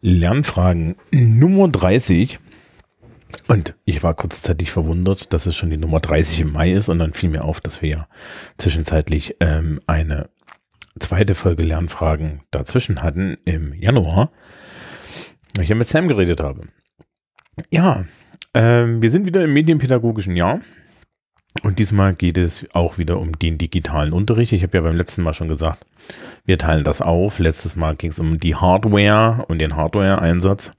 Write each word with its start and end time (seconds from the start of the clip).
Lernfragen 0.00 0.96
Nummer 1.10 1.68
30. 1.68 2.38
Und 3.46 3.74
ich 3.84 4.02
war 4.02 4.14
kurzzeitig 4.14 4.70
verwundert, 4.70 5.32
dass 5.32 5.46
es 5.46 5.56
schon 5.56 5.70
die 5.70 5.76
Nummer 5.76 6.00
30 6.00 6.40
im 6.40 6.52
Mai 6.52 6.72
ist 6.72 6.88
und 6.88 6.98
dann 6.98 7.12
fiel 7.12 7.30
mir 7.30 7.44
auf, 7.44 7.60
dass 7.60 7.82
wir 7.82 7.88
ja 7.90 8.08
zwischenzeitlich 8.56 9.36
ähm, 9.40 9.80
eine 9.86 10.30
zweite 10.98 11.34
Folge 11.34 11.62
Lernfragen 11.62 12.42
dazwischen 12.50 13.02
hatten 13.02 13.36
im 13.44 13.74
Januar, 13.74 14.30
weil 15.54 15.64
ich 15.64 15.68
ja 15.70 15.76
mit 15.76 15.88
Sam 15.88 16.08
geredet 16.08 16.40
habe. 16.40 16.68
Ja, 17.70 18.04
ähm, 18.54 19.02
wir 19.02 19.10
sind 19.10 19.26
wieder 19.26 19.44
im 19.44 19.52
medienpädagogischen 19.52 20.36
Jahr 20.36 20.60
und 21.62 21.78
diesmal 21.78 22.14
geht 22.14 22.38
es 22.38 22.66
auch 22.74 22.98
wieder 22.98 23.18
um 23.18 23.38
den 23.38 23.58
digitalen 23.58 24.12
Unterricht. 24.12 24.52
Ich 24.52 24.62
habe 24.62 24.78
ja 24.78 24.82
beim 24.82 24.96
letzten 24.96 25.22
Mal 25.22 25.34
schon 25.34 25.48
gesagt, 25.48 25.84
wir 26.44 26.58
teilen 26.58 26.84
das 26.84 27.02
auf. 27.02 27.38
Letztes 27.38 27.76
Mal 27.76 27.96
ging 27.96 28.10
es 28.10 28.18
um 28.18 28.38
die 28.38 28.54
Hardware 28.54 29.44
und 29.48 29.58
den 29.58 29.76
Hardware-Einsatz. 29.76 30.72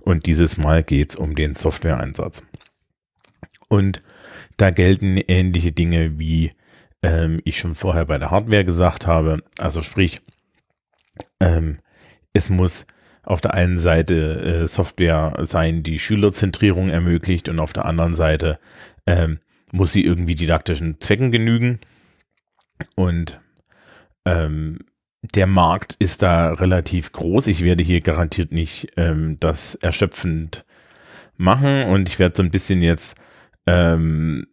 Und 0.00 0.26
dieses 0.26 0.56
Mal 0.56 0.82
geht 0.82 1.10
es 1.10 1.16
um 1.16 1.34
den 1.34 1.54
Software-Einsatz. 1.54 2.42
Und 3.68 4.02
da 4.56 4.70
gelten 4.70 5.16
ähnliche 5.16 5.72
Dinge, 5.72 6.18
wie 6.18 6.52
ähm, 7.02 7.40
ich 7.44 7.58
schon 7.58 7.74
vorher 7.74 8.06
bei 8.06 8.18
der 8.18 8.30
Hardware 8.30 8.64
gesagt 8.64 9.06
habe. 9.06 9.42
Also 9.58 9.82
sprich, 9.82 10.20
ähm, 11.40 11.78
es 12.32 12.48
muss 12.48 12.86
auf 13.22 13.40
der 13.40 13.54
einen 13.54 13.78
Seite 13.78 14.62
äh, 14.62 14.68
Software 14.68 15.34
sein, 15.42 15.82
die 15.82 15.98
Schülerzentrierung 15.98 16.90
ermöglicht 16.90 17.48
und 17.48 17.58
auf 17.58 17.72
der 17.72 17.84
anderen 17.84 18.14
Seite 18.14 18.58
ähm, 19.06 19.40
muss 19.76 19.92
sie 19.92 20.04
irgendwie 20.04 20.34
didaktischen 20.34 21.00
Zwecken 21.00 21.30
genügen. 21.30 21.80
Und 22.94 23.40
ähm, 24.24 24.78
der 25.34 25.46
Markt 25.46 25.96
ist 25.98 26.22
da 26.22 26.52
relativ 26.52 27.12
groß. 27.12 27.46
Ich 27.46 27.62
werde 27.62 27.84
hier 27.84 28.00
garantiert 28.00 28.52
nicht 28.52 28.92
ähm, 28.96 29.38
das 29.40 29.74
erschöpfend 29.76 30.64
machen 31.36 31.84
und 31.84 32.08
ich 32.08 32.18
werde 32.18 32.36
so 32.36 32.42
ein 32.42 32.50
bisschen 32.50 32.82
jetzt 32.82 33.16
ähm, 33.66 34.46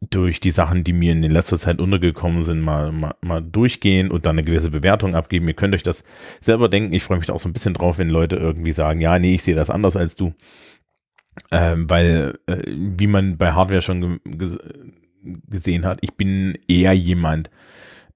durch 0.00 0.40
die 0.40 0.50
Sachen, 0.50 0.84
die 0.84 0.92
mir 0.92 1.12
in 1.12 1.22
letzter 1.22 1.58
Zeit 1.58 1.78
untergekommen 1.78 2.42
sind, 2.42 2.60
mal, 2.60 2.92
mal, 2.92 3.14
mal 3.20 3.40
durchgehen 3.40 4.10
und 4.10 4.26
dann 4.26 4.36
eine 4.36 4.44
gewisse 4.44 4.70
Bewertung 4.70 5.14
abgeben. 5.14 5.46
Ihr 5.46 5.54
könnt 5.54 5.74
euch 5.74 5.82
das 5.82 6.04
selber 6.40 6.68
denken. 6.68 6.92
Ich 6.92 7.04
freue 7.04 7.18
mich 7.18 7.26
da 7.26 7.34
auch 7.34 7.40
so 7.40 7.48
ein 7.48 7.52
bisschen 7.52 7.74
drauf, 7.74 7.98
wenn 7.98 8.10
Leute 8.10 8.36
irgendwie 8.36 8.72
sagen, 8.72 9.00
ja, 9.00 9.18
nee, 9.18 9.34
ich 9.34 9.42
sehe 9.42 9.54
das 9.54 9.70
anders 9.70 9.96
als 9.96 10.16
du. 10.16 10.34
Ähm, 11.50 11.88
weil, 11.88 12.38
äh, 12.46 12.62
wie 12.66 13.06
man 13.06 13.36
bei 13.36 13.52
Hardware 13.52 13.82
schon 13.82 14.20
ge 14.24 14.58
gesehen 15.22 15.84
hat, 15.84 15.98
ich 16.00 16.14
bin 16.14 16.58
eher 16.66 16.92
jemand, 16.92 17.50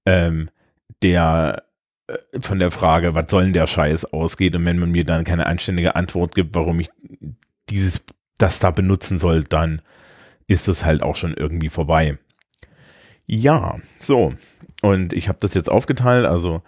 ähm, 0.05 0.49
der 1.03 1.63
äh, 2.07 2.41
von 2.41 2.59
der 2.59 2.71
Frage, 2.71 3.13
was 3.13 3.29
soll 3.29 3.43
denn 3.43 3.53
der 3.53 3.67
Scheiß 3.67 4.05
ausgeht 4.05 4.55
und 4.55 4.65
wenn 4.65 4.79
man 4.79 4.91
mir 4.91 5.05
dann 5.05 5.23
keine 5.23 5.45
anständige 5.45 5.95
Antwort 5.95 6.35
gibt, 6.35 6.55
warum 6.55 6.79
ich 6.79 6.89
dieses, 7.69 8.03
das 8.37 8.59
da 8.59 8.71
benutzen 8.71 9.17
soll, 9.17 9.43
dann 9.43 9.81
ist 10.47 10.67
es 10.67 10.85
halt 10.85 11.03
auch 11.03 11.15
schon 11.15 11.33
irgendwie 11.33 11.69
vorbei. 11.69 12.17
Ja, 13.27 13.77
so. 13.99 14.33
Und 14.81 15.13
ich 15.13 15.29
habe 15.29 15.39
das 15.41 15.53
jetzt 15.53 15.69
aufgeteilt, 15.69 16.25
also 16.25 16.61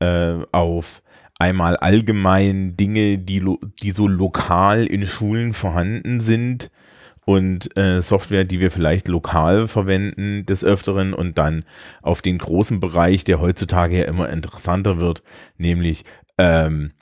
äh, 0.00 0.34
auf 0.52 1.02
einmal 1.44 1.76
allgemein 1.76 2.74
Dinge, 2.76 3.18
die, 3.18 3.44
die 3.82 3.90
so 3.90 4.08
lokal 4.08 4.86
in 4.86 5.06
Schulen 5.06 5.52
vorhanden 5.52 6.20
sind 6.20 6.70
und 7.26 7.76
äh, 7.76 8.00
Software, 8.00 8.44
die 8.44 8.60
wir 8.60 8.70
vielleicht 8.70 9.08
lokal 9.08 9.68
verwenden 9.68 10.46
des 10.46 10.64
Öfteren 10.64 11.12
und 11.12 11.36
dann 11.36 11.64
auf 12.00 12.22
den 12.22 12.38
großen 12.38 12.80
Bereich, 12.80 13.24
der 13.24 13.40
heutzutage 13.40 13.98
ja 13.98 14.04
immer 14.04 14.30
interessanter 14.30 15.00
wird, 15.00 15.22
nämlich 15.58 16.04
ähm, 16.38 16.92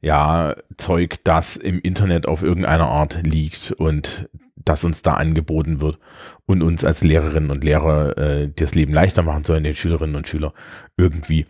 ja, 0.00 0.54
Zeug, 0.76 1.16
das 1.24 1.56
im 1.56 1.80
Internet 1.80 2.26
auf 2.26 2.42
irgendeiner 2.42 2.88
Art 2.88 3.20
liegt 3.24 3.72
und 3.72 4.28
das 4.64 4.84
uns 4.84 5.02
da 5.02 5.14
angeboten 5.14 5.80
wird 5.80 5.98
und 6.46 6.62
uns 6.62 6.84
als 6.84 7.02
Lehrerinnen 7.02 7.50
und 7.50 7.64
Lehrer 7.64 8.16
äh, 8.16 8.48
das 8.54 8.74
Leben 8.76 8.92
leichter 8.92 9.22
machen 9.24 9.42
sollen, 9.42 9.64
den 9.64 9.74
Schülerinnen 9.74 10.14
und 10.14 10.28
Schülern 10.28 10.52
irgendwie 10.96 11.46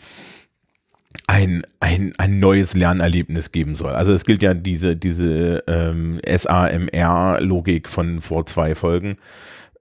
ein, 1.26 1.62
ein, 1.80 2.12
ein 2.18 2.38
neues 2.38 2.74
Lernerlebnis 2.74 3.52
geben 3.52 3.74
soll. 3.74 3.92
Also 3.92 4.12
es 4.12 4.24
gilt 4.24 4.42
ja 4.42 4.54
diese, 4.54 4.96
diese 4.96 5.64
ähm, 5.66 6.20
SAMR-Logik 6.26 7.88
von 7.88 8.20
vor 8.20 8.46
zwei 8.46 8.74
Folgen 8.74 9.16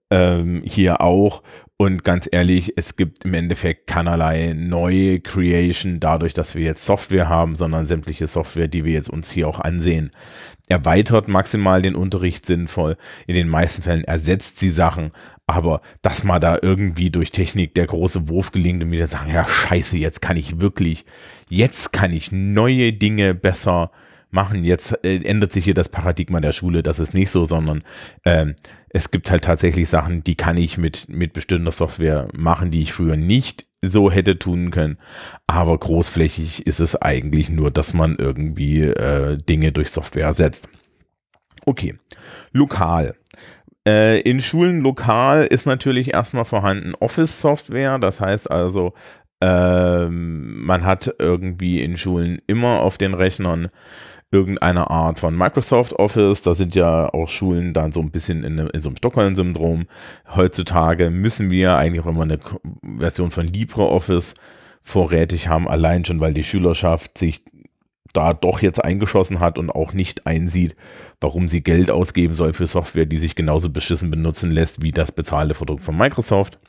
ähm, 0.09 0.61
hier 0.65 1.01
auch. 1.01 1.41
Und 1.77 2.03
ganz 2.03 2.29
ehrlich, 2.31 2.73
es 2.77 2.95
gibt 2.95 3.25
im 3.25 3.33
Endeffekt 3.33 3.87
keinerlei 3.87 4.53
neue 4.55 5.19
Creation 5.19 5.99
dadurch, 5.99 6.33
dass 6.35 6.53
wir 6.53 6.63
jetzt 6.63 6.85
Software 6.85 7.27
haben, 7.27 7.55
sondern 7.55 7.87
sämtliche 7.87 8.27
Software, 8.27 8.67
die 8.67 8.85
wir 8.85 8.93
jetzt 8.93 9.09
uns 9.09 9.31
hier 9.31 9.47
auch 9.47 9.59
ansehen, 9.59 10.11
erweitert 10.67 11.27
maximal 11.27 11.81
den 11.81 11.95
Unterricht 11.95 12.45
sinnvoll. 12.45 12.97
In 13.25 13.33
den 13.33 13.49
meisten 13.49 13.81
Fällen 13.81 14.03
ersetzt 14.03 14.59
sie 14.59 14.69
Sachen, 14.69 15.11
aber 15.55 15.81
dass 16.01 16.23
mal 16.23 16.39
da 16.39 16.57
irgendwie 16.61 17.09
durch 17.09 17.31
Technik 17.31 17.75
der 17.75 17.87
große 17.87 18.29
Wurf 18.29 18.51
gelingt 18.51 18.83
und 18.83 18.91
wieder 18.91 19.07
sagen, 19.07 19.31
ja 19.31 19.47
scheiße, 19.47 19.97
jetzt 19.97 20.21
kann 20.21 20.37
ich 20.37 20.59
wirklich, 20.59 21.05
jetzt 21.49 21.93
kann 21.93 22.13
ich 22.13 22.31
neue 22.31 22.93
Dinge 22.93 23.33
besser 23.33 23.91
machen. 24.31 24.63
Jetzt 24.63 25.03
äh, 25.03 25.17
ändert 25.23 25.51
sich 25.51 25.65
hier 25.65 25.73
das 25.73 25.89
Paradigma 25.89 26.39
der 26.39 26.53
Schule, 26.53 26.83
das 26.83 26.99
ist 26.99 27.13
nicht 27.13 27.29
so, 27.29 27.45
sondern 27.45 27.83
ähm, 28.25 28.55
es 28.89 29.11
gibt 29.11 29.29
halt 29.29 29.43
tatsächlich 29.43 29.89
Sachen, 29.89 30.23
die 30.23 30.35
kann 30.35 30.57
ich 30.57 30.77
mit, 30.77 31.07
mit 31.09 31.33
bestimmter 31.33 31.71
Software 31.71 32.27
machen, 32.33 32.71
die 32.71 32.81
ich 32.81 32.93
früher 32.93 33.17
nicht 33.17 33.65
so 33.81 34.11
hätte 34.11 34.37
tun 34.37 34.71
können. 34.71 34.97
Aber 35.47 35.77
großflächig 35.77 36.65
ist 36.67 36.79
es 36.79 36.95
eigentlich 36.95 37.49
nur, 37.49 37.71
dass 37.71 37.93
man 37.93 38.17
irgendwie 38.17 38.83
äh, 38.83 39.37
Dinge 39.37 39.71
durch 39.71 39.89
Software 39.89 40.25
ersetzt. 40.25 40.69
Okay, 41.65 41.95
lokal. 42.51 43.15
Äh, 43.87 44.21
in 44.21 44.41
Schulen 44.41 44.81
lokal 44.81 45.45
ist 45.45 45.65
natürlich 45.65 46.13
erstmal 46.13 46.45
vorhanden 46.45 46.93
Office-Software. 46.99 47.99
Das 47.99 48.21
heißt 48.21 48.49
also, 48.51 48.93
ähm, 49.41 50.63
man 50.63 50.85
hat 50.85 51.15
irgendwie 51.17 51.81
in 51.81 51.97
Schulen 51.97 52.41
immer 52.47 52.81
auf 52.81 52.97
den 52.97 53.13
Rechnern 53.13 53.69
irgendeine 54.31 54.89
Art 54.89 55.19
von 55.19 55.37
Microsoft 55.37 55.93
Office. 55.93 56.43
Da 56.43 56.53
sind 56.53 56.75
ja 56.75 57.09
auch 57.13 57.27
Schulen 57.27 57.73
dann 57.73 57.91
so 57.91 57.99
ein 57.99 58.11
bisschen 58.11 58.43
in, 58.43 58.57
in 58.57 58.81
so 58.81 58.89
einem 58.89 58.97
Stockholm-Syndrom. 58.97 59.87
Heutzutage 60.35 61.09
müssen 61.09 61.49
wir 61.49 61.75
eigentlich 61.75 62.05
auch 62.05 62.09
immer 62.09 62.23
eine 62.23 62.39
Version 62.97 63.31
von 63.31 63.47
LibreOffice 63.47 64.35
vorrätig 64.83 65.47
haben, 65.47 65.67
allein 65.67 66.05
schon, 66.05 66.21
weil 66.21 66.33
die 66.33 66.43
Schülerschaft 66.43 67.17
sich 67.17 67.43
da 68.13 68.33
doch 68.33 68.61
jetzt 68.61 68.83
eingeschossen 68.83 69.39
hat 69.39 69.57
und 69.57 69.69
auch 69.69 69.93
nicht 69.93 70.25
einsieht, 70.27 70.75
warum 71.21 71.47
sie 71.47 71.61
Geld 71.61 71.89
ausgeben 71.89 72.33
soll 72.33 72.53
für 72.53 72.67
Software, 72.67 73.05
die 73.05 73.17
sich 73.17 73.35
genauso 73.35 73.69
beschissen 73.69 74.11
benutzen 74.11 74.51
lässt 74.51 74.81
wie 74.81 74.91
das 74.91 75.11
bezahlte 75.11 75.53
Produkt 75.53 75.83
von 75.83 75.95
Microsoft. 75.95 76.59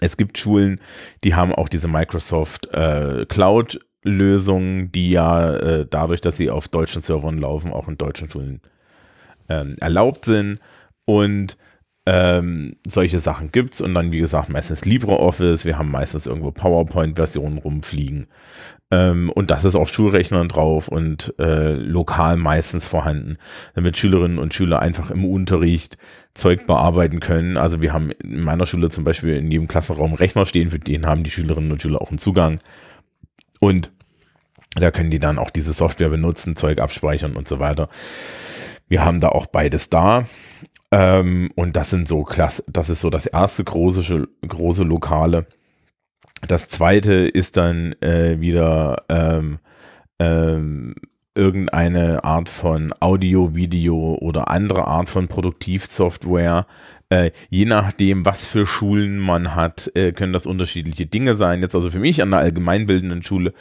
Es 0.00 0.16
gibt 0.16 0.38
Schulen, 0.38 0.80
die 1.24 1.34
haben 1.34 1.54
auch 1.54 1.68
diese 1.68 1.88
Microsoft 1.88 2.66
äh, 2.74 3.26
Cloud 3.28 3.80
Lösungen, 4.02 4.92
die 4.92 5.10
ja 5.10 5.54
äh, 5.54 5.86
dadurch, 5.88 6.20
dass 6.20 6.36
sie 6.36 6.50
auf 6.50 6.68
deutschen 6.68 7.02
Servern 7.02 7.38
laufen, 7.38 7.72
auch 7.72 7.88
in 7.88 7.98
deutschen 7.98 8.30
Schulen 8.30 8.60
ähm, 9.48 9.76
erlaubt 9.80 10.24
sind. 10.24 10.60
Und 11.04 11.56
ähm, 12.06 12.76
solche 12.86 13.18
Sachen 13.18 13.50
gibt 13.50 13.74
es 13.74 13.80
und 13.80 13.92
dann, 13.92 14.12
wie 14.12 14.20
gesagt, 14.20 14.48
meistens 14.48 14.84
LibreOffice. 14.84 15.64
Wir 15.64 15.76
haben 15.76 15.90
meistens 15.90 16.26
irgendwo 16.26 16.52
PowerPoint-Versionen 16.52 17.58
rumfliegen. 17.58 18.28
Ähm, 18.92 19.30
und 19.30 19.50
das 19.50 19.64
ist 19.64 19.74
auf 19.74 19.92
Schulrechnern 19.92 20.48
drauf 20.48 20.86
und 20.86 21.34
äh, 21.40 21.72
lokal 21.72 22.36
meistens 22.36 22.86
vorhanden, 22.86 23.36
damit 23.74 23.96
Schülerinnen 23.96 24.38
und 24.38 24.54
Schüler 24.54 24.78
einfach 24.78 25.10
im 25.10 25.24
Unterricht 25.24 25.98
Zeug 26.34 26.68
bearbeiten 26.68 27.18
können. 27.18 27.56
Also 27.56 27.82
wir 27.82 27.92
haben 27.92 28.12
in 28.22 28.40
meiner 28.40 28.66
Schule 28.66 28.88
zum 28.88 29.02
Beispiel 29.02 29.34
in 29.34 29.50
jedem 29.50 29.66
Klassenraum 29.66 30.14
Rechner 30.14 30.46
stehen, 30.46 30.70
für 30.70 30.78
den 30.78 31.06
haben 31.06 31.24
die 31.24 31.32
Schülerinnen 31.32 31.72
und 31.72 31.82
Schüler 31.82 32.00
auch 32.00 32.10
einen 32.10 32.18
Zugang. 32.18 32.60
Und 33.58 33.90
da 34.76 34.92
können 34.92 35.10
die 35.10 35.18
dann 35.18 35.38
auch 35.38 35.50
diese 35.50 35.72
Software 35.72 36.10
benutzen, 36.10 36.54
Zeug 36.54 36.78
abspeichern 36.78 37.34
und 37.34 37.48
so 37.48 37.58
weiter. 37.58 37.88
Wir 38.88 39.04
haben 39.04 39.20
da 39.20 39.30
auch 39.30 39.46
beides 39.46 39.90
da. 39.90 40.26
Ähm, 40.96 41.50
und 41.56 41.76
das 41.76 41.90
sind 41.90 42.08
so 42.08 42.22
klasse, 42.22 42.64
das 42.68 42.88
ist 42.88 43.02
so 43.02 43.10
das 43.10 43.26
erste 43.26 43.62
große, 43.64 44.28
große 44.48 44.82
Lokale. 44.82 45.46
Das 46.48 46.70
zweite 46.70 47.12
ist 47.12 47.58
dann 47.58 47.92
äh, 48.00 48.40
wieder 48.40 49.04
ähm, 49.10 49.58
ähm, 50.18 50.94
irgendeine 51.34 52.24
Art 52.24 52.48
von 52.48 52.94
Audio, 52.98 53.54
Video 53.54 54.16
oder 54.22 54.48
andere 54.48 54.86
Art 54.86 55.10
von 55.10 55.28
Produktivsoftware, 55.28 56.66
äh, 57.08 57.30
je 57.50 57.64
nachdem, 57.64 58.24
was 58.24 58.46
für 58.46 58.66
Schulen 58.66 59.18
man 59.18 59.54
hat, 59.54 59.90
äh, 59.94 60.12
können 60.12 60.32
das 60.32 60.46
unterschiedliche 60.46 61.06
Dinge 61.06 61.34
sein. 61.34 61.60
Jetzt 61.60 61.74
also 61.74 61.90
für 61.90 62.00
mich 62.00 62.20
an 62.20 62.32
der 62.32 62.40
allgemeinbildenden 62.40 63.22
Schule 63.22 63.52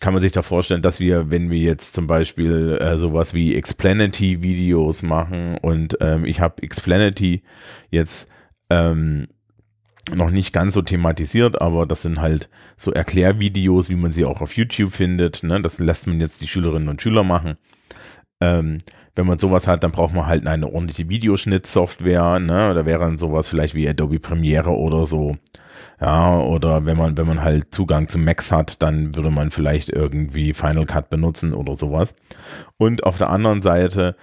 kann 0.00 0.14
man 0.14 0.22
sich 0.22 0.32
da 0.32 0.42
vorstellen, 0.42 0.82
dass 0.82 0.98
wir, 0.98 1.30
wenn 1.30 1.50
wir 1.50 1.58
jetzt 1.58 1.94
zum 1.94 2.06
Beispiel 2.06 2.78
äh, 2.80 2.96
sowas 2.96 3.34
wie 3.34 3.54
Explanity-Videos 3.54 5.02
machen 5.02 5.58
und 5.58 5.98
ähm, 6.00 6.24
ich 6.24 6.40
habe 6.40 6.62
Explanity 6.62 7.42
jetzt 7.90 8.28
ähm, 8.70 9.28
noch 10.14 10.30
nicht 10.30 10.54
ganz 10.54 10.72
so 10.72 10.80
thematisiert, 10.80 11.60
aber 11.60 11.84
das 11.84 12.02
sind 12.02 12.20
halt 12.20 12.48
so 12.78 12.92
Erklärvideos, 12.92 13.90
wie 13.90 13.96
man 13.96 14.10
sie 14.10 14.24
auch 14.24 14.40
auf 14.40 14.56
YouTube 14.56 14.92
findet. 14.92 15.42
Ne? 15.42 15.60
Das 15.60 15.78
lässt 15.78 16.06
man 16.06 16.20
jetzt 16.20 16.40
die 16.40 16.48
Schülerinnen 16.48 16.88
und 16.88 17.02
Schüler 17.02 17.24
machen. 17.24 17.58
Ähm, 18.40 18.78
wenn 19.16 19.26
man 19.26 19.38
sowas 19.38 19.66
hat, 19.66 19.82
dann 19.82 19.90
braucht 19.90 20.14
man 20.14 20.26
halt 20.26 20.46
eine 20.46 20.72
ordentliche 20.72 21.08
Videoschnittsoftware. 21.08 22.38
Ne? 22.38 22.74
Da 22.74 22.86
wäre 22.86 23.00
dann 23.00 23.18
sowas 23.18 23.48
vielleicht 23.48 23.74
wie 23.74 23.88
Adobe 23.88 24.20
Premiere 24.20 24.70
oder 24.70 25.06
so. 25.06 25.36
Ja, 26.00 26.38
oder 26.38 26.86
wenn 26.86 26.96
man, 26.96 27.16
wenn 27.16 27.26
man 27.26 27.42
halt 27.42 27.74
Zugang 27.74 28.08
zu 28.08 28.18
Macs 28.18 28.52
hat, 28.52 28.82
dann 28.82 29.16
würde 29.16 29.30
man 29.30 29.50
vielleicht 29.50 29.90
irgendwie 29.90 30.52
Final 30.52 30.86
Cut 30.86 31.10
benutzen 31.10 31.52
oder 31.52 31.74
sowas. 31.76 32.14
Und 32.76 33.04
auf 33.04 33.18
der 33.18 33.30
anderen 33.30 33.62
Seite 33.62 34.14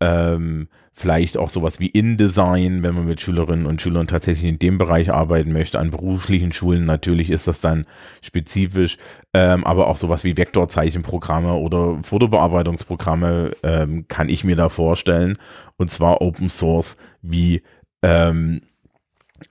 ähm, 0.00 0.68
vielleicht 0.94 1.38
auch 1.38 1.50
sowas 1.50 1.80
wie 1.80 1.88
InDesign, 1.88 2.82
wenn 2.82 2.94
man 2.94 3.06
mit 3.06 3.20
Schülerinnen 3.20 3.66
und 3.66 3.80
Schülern 3.80 4.06
tatsächlich 4.06 4.48
in 4.48 4.58
dem 4.58 4.78
Bereich 4.78 5.10
arbeiten 5.10 5.52
möchte. 5.52 5.78
An 5.78 5.90
beruflichen 5.90 6.52
Schulen 6.52 6.84
natürlich 6.84 7.30
ist 7.30 7.48
das 7.48 7.60
dann 7.60 7.86
spezifisch, 8.20 8.98
ähm, 9.32 9.64
aber 9.64 9.88
auch 9.88 9.96
sowas 9.96 10.22
wie 10.22 10.36
Vektorzeichenprogramme 10.36 11.54
oder 11.54 11.98
Fotobearbeitungsprogramme 12.02 13.52
ähm, 13.62 14.06
kann 14.08 14.28
ich 14.28 14.44
mir 14.44 14.56
da 14.56 14.68
vorstellen. 14.68 15.38
Und 15.76 15.90
zwar 15.90 16.20
Open 16.20 16.48
Source 16.48 16.98
wie 17.22 17.62
ähm, 18.02 18.60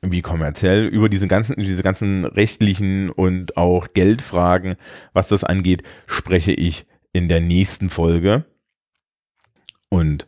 wie 0.02 0.22
kommerziell 0.22 0.86
über 0.86 1.10
diese 1.10 1.28
ganzen, 1.28 1.56
diese 1.58 1.84
ganzen 1.84 2.26
rechtlichen 2.26 3.10
und 3.10 3.58
auch 3.58 3.90
Geldfragen, 3.94 4.76
was 5.12 5.28
das 5.28 5.44
angeht, 5.44 5.84
spreche 6.08 6.54
ich 6.54 6.86
in 7.12 7.28
der 7.28 7.42
nächsten 7.42 7.90
Folge. 7.90 8.46
Und 9.90 10.26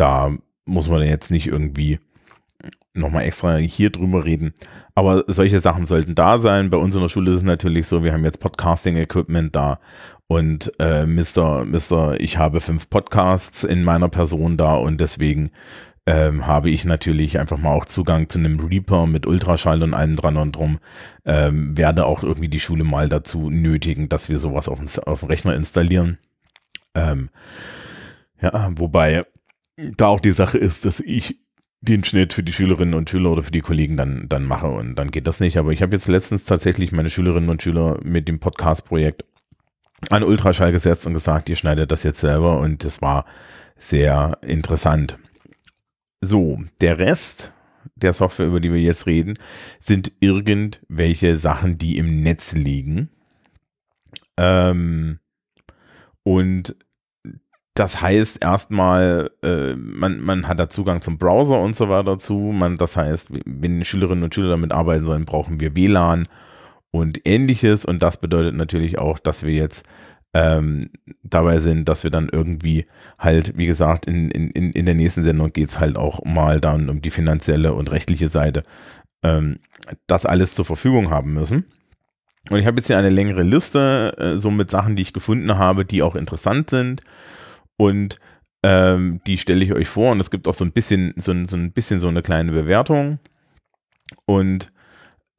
da 0.00 0.32
muss 0.64 0.88
man 0.88 1.02
jetzt 1.02 1.30
nicht 1.30 1.46
irgendwie 1.46 1.98
nochmal 2.94 3.24
extra 3.24 3.56
hier 3.56 3.90
drüber 3.90 4.24
reden. 4.24 4.54
Aber 4.94 5.24
solche 5.26 5.60
Sachen 5.60 5.86
sollten 5.86 6.14
da 6.14 6.38
sein. 6.38 6.70
Bei 6.70 6.76
uns 6.76 6.94
in 6.94 7.00
der 7.00 7.08
Schule 7.08 7.30
ist 7.30 7.38
es 7.38 7.42
natürlich 7.42 7.86
so, 7.86 8.02
wir 8.02 8.12
haben 8.12 8.24
jetzt 8.24 8.40
Podcasting-Equipment 8.40 9.54
da 9.54 9.78
und 10.26 10.72
äh, 10.78 11.06
Mr. 11.06 11.64
Mr. 11.64 12.20
Ich 12.20 12.38
habe 12.38 12.60
fünf 12.60 12.90
Podcasts 12.90 13.64
in 13.64 13.84
meiner 13.84 14.08
Person 14.08 14.56
da 14.56 14.74
und 14.74 15.00
deswegen 15.00 15.50
ähm, 16.06 16.46
habe 16.46 16.70
ich 16.70 16.84
natürlich 16.84 17.38
einfach 17.38 17.58
mal 17.58 17.72
auch 17.72 17.84
Zugang 17.84 18.28
zu 18.28 18.38
einem 18.38 18.58
Reaper 18.58 19.06
mit 19.06 19.26
Ultraschall 19.26 19.82
und 19.82 19.94
allem 19.94 20.16
dran 20.16 20.36
und 20.36 20.56
drum. 20.56 20.78
Ähm, 21.24 21.76
werde 21.76 22.06
auch 22.06 22.22
irgendwie 22.22 22.48
die 22.48 22.60
Schule 22.60 22.84
mal 22.84 23.08
dazu 23.08 23.50
nötigen, 23.50 24.08
dass 24.08 24.28
wir 24.28 24.38
sowas 24.38 24.68
auf 24.68 24.78
dem, 24.78 24.88
auf 25.04 25.20
dem 25.20 25.28
Rechner 25.28 25.54
installieren. 25.54 26.18
Ähm, 26.94 27.30
ja, 28.40 28.70
wobei 28.76 29.24
da 29.96 30.06
auch 30.06 30.20
die 30.20 30.32
Sache 30.32 30.58
ist, 30.58 30.84
dass 30.84 31.00
ich 31.00 31.40
den 31.80 32.04
Schnitt 32.04 32.32
für 32.32 32.42
die 32.42 32.52
Schülerinnen 32.52 32.94
und 32.94 33.08
Schüler 33.08 33.30
oder 33.30 33.42
für 33.42 33.50
die 33.50 33.62
Kollegen 33.62 33.96
dann, 33.96 34.28
dann 34.28 34.44
mache 34.44 34.68
und 34.68 34.96
dann 34.96 35.10
geht 35.10 35.26
das 35.26 35.40
nicht. 35.40 35.56
Aber 35.56 35.72
ich 35.72 35.82
habe 35.82 35.92
jetzt 35.92 36.08
letztens 36.08 36.44
tatsächlich 36.44 36.92
meine 36.92 37.10
Schülerinnen 37.10 37.48
und 37.48 37.62
Schüler 37.62 37.98
mit 38.02 38.28
dem 38.28 38.38
Podcast-Projekt 38.38 39.24
an 40.10 40.22
Ultraschall 40.22 40.72
gesetzt 40.72 41.06
und 41.06 41.14
gesagt, 41.14 41.48
ihr 41.48 41.56
schneidet 41.56 41.90
das 41.90 42.02
jetzt 42.02 42.20
selber 42.20 42.60
und 42.60 42.84
das 42.84 43.00
war 43.00 43.24
sehr 43.76 44.38
interessant. 44.42 45.18
So, 46.20 46.62
der 46.80 46.98
Rest 46.98 47.52
der 47.94 48.12
Software, 48.12 48.46
über 48.46 48.60
die 48.60 48.72
wir 48.72 48.80
jetzt 48.80 49.06
reden, 49.06 49.34
sind 49.78 50.12
irgendwelche 50.20 51.38
Sachen, 51.38 51.78
die 51.78 51.96
im 51.96 52.22
Netz 52.22 52.52
liegen. 52.52 53.10
Ähm, 54.36 55.18
und 56.22 56.76
das 57.80 58.02
heißt 58.02 58.42
erstmal, 58.42 59.30
äh, 59.42 59.74
man, 59.74 60.20
man 60.20 60.46
hat 60.46 60.60
da 60.60 60.68
Zugang 60.68 61.00
zum 61.00 61.16
Browser 61.16 61.58
und 61.58 61.74
so 61.74 61.88
weiter 61.88 62.12
dazu. 62.12 62.34
Man, 62.34 62.76
das 62.76 62.98
heißt, 62.98 63.30
wenn 63.46 63.82
Schülerinnen 63.86 64.22
und 64.22 64.34
Schüler 64.34 64.50
damit 64.50 64.70
arbeiten 64.70 65.06
sollen, 65.06 65.24
brauchen 65.24 65.60
wir 65.60 65.74
WLAN 65.74 66.24
und 66.90 67.26
ähnliches. 67.26 67.86
Und 67.86 68.02
das 68.02 68.18
bedeutet 68.18 68.54
natürlich 68.54 68.98
auch, 68.98 69.18
dass 69.18 69.44
wir 69.44 69.54
jetzt 69.54 69.86
ähm, 70.34 70.90
dabei 71.22 71.58
sind, 71.60 71.88
dass 71.88 72.04
wir 72.04 72.10
dann 72.10 72.28
irgendwie 72.30 72.84
halt, 73.18 73.56
wie 73.56 73.64
gesagt, 73.64 74.04
in, 74.04 74.30
in, 74.30 74.50
in 74.50 74.84
der 74.84 74.94
nächsten 74.94 75.22
Sendung 75.22 75.50
geht 75.50 75.70
es 75.70 75.80
halt 75.80 75.96
auch 75.96 76.22
mal 76.22 76.60
dann 76.60 76.90
um 76.90 77.00
die 77.00 77.10
finanzielle 77.10 77.72
und 77.72 77.90
rechtliche 77.90 78.28
Seite, 78.28 78.62
ähm, 79.22 79.58
das 80.06 80.26
alles 80.26 80.54
zur 80.54 80.66
Verfügung 80.66 81.08
haben 81.08 81.32
müssen. 81.32 81.64
Und 82.50 82.58
ich 82.58 82.66
habe 82.66 82.76
jetzt 82.76 82.88
hier 82.88 82.98
eine 82.98 83.08
längere 83.08 83.42
Liste, 83.42 84.14
äh, 84.18 84.38
so 84.38 84.50
mit 84.50 84.70
Sachen, 84.70 84.96
die 84.96 85.02
ich 85.02 85.14
gefunden 85.14 85.56
habe, 85.56 85.86
die 85.86 86.02
auch 86.02 86.14
interessant 86.14 86.68
sind. 86.68 87.00
Und 87.80 88.20
ähm, 88.62 89.22
die 89.26 89.38
stelle 89.38 89.64
ich 89.64 89.72
euch 89.72 89.88
vor 89.88 90.12
und 90.12 90.20
es 90.20 90.30
gibt 90.30 90.46
auch 90.46 90.52
so 90.52 90.66
ein 90.66 90.72
bisschen, 90.72 91.14
so, 91.16 91.32
so 91.46 91.56
ein 91.56 91.72
bisschen 91.72 91.98
so 91.98 92.08
eine 92.08 92.20
kleine 92.20 92.52
Bewertung. 92.52 93.20
Und 94.26 94.70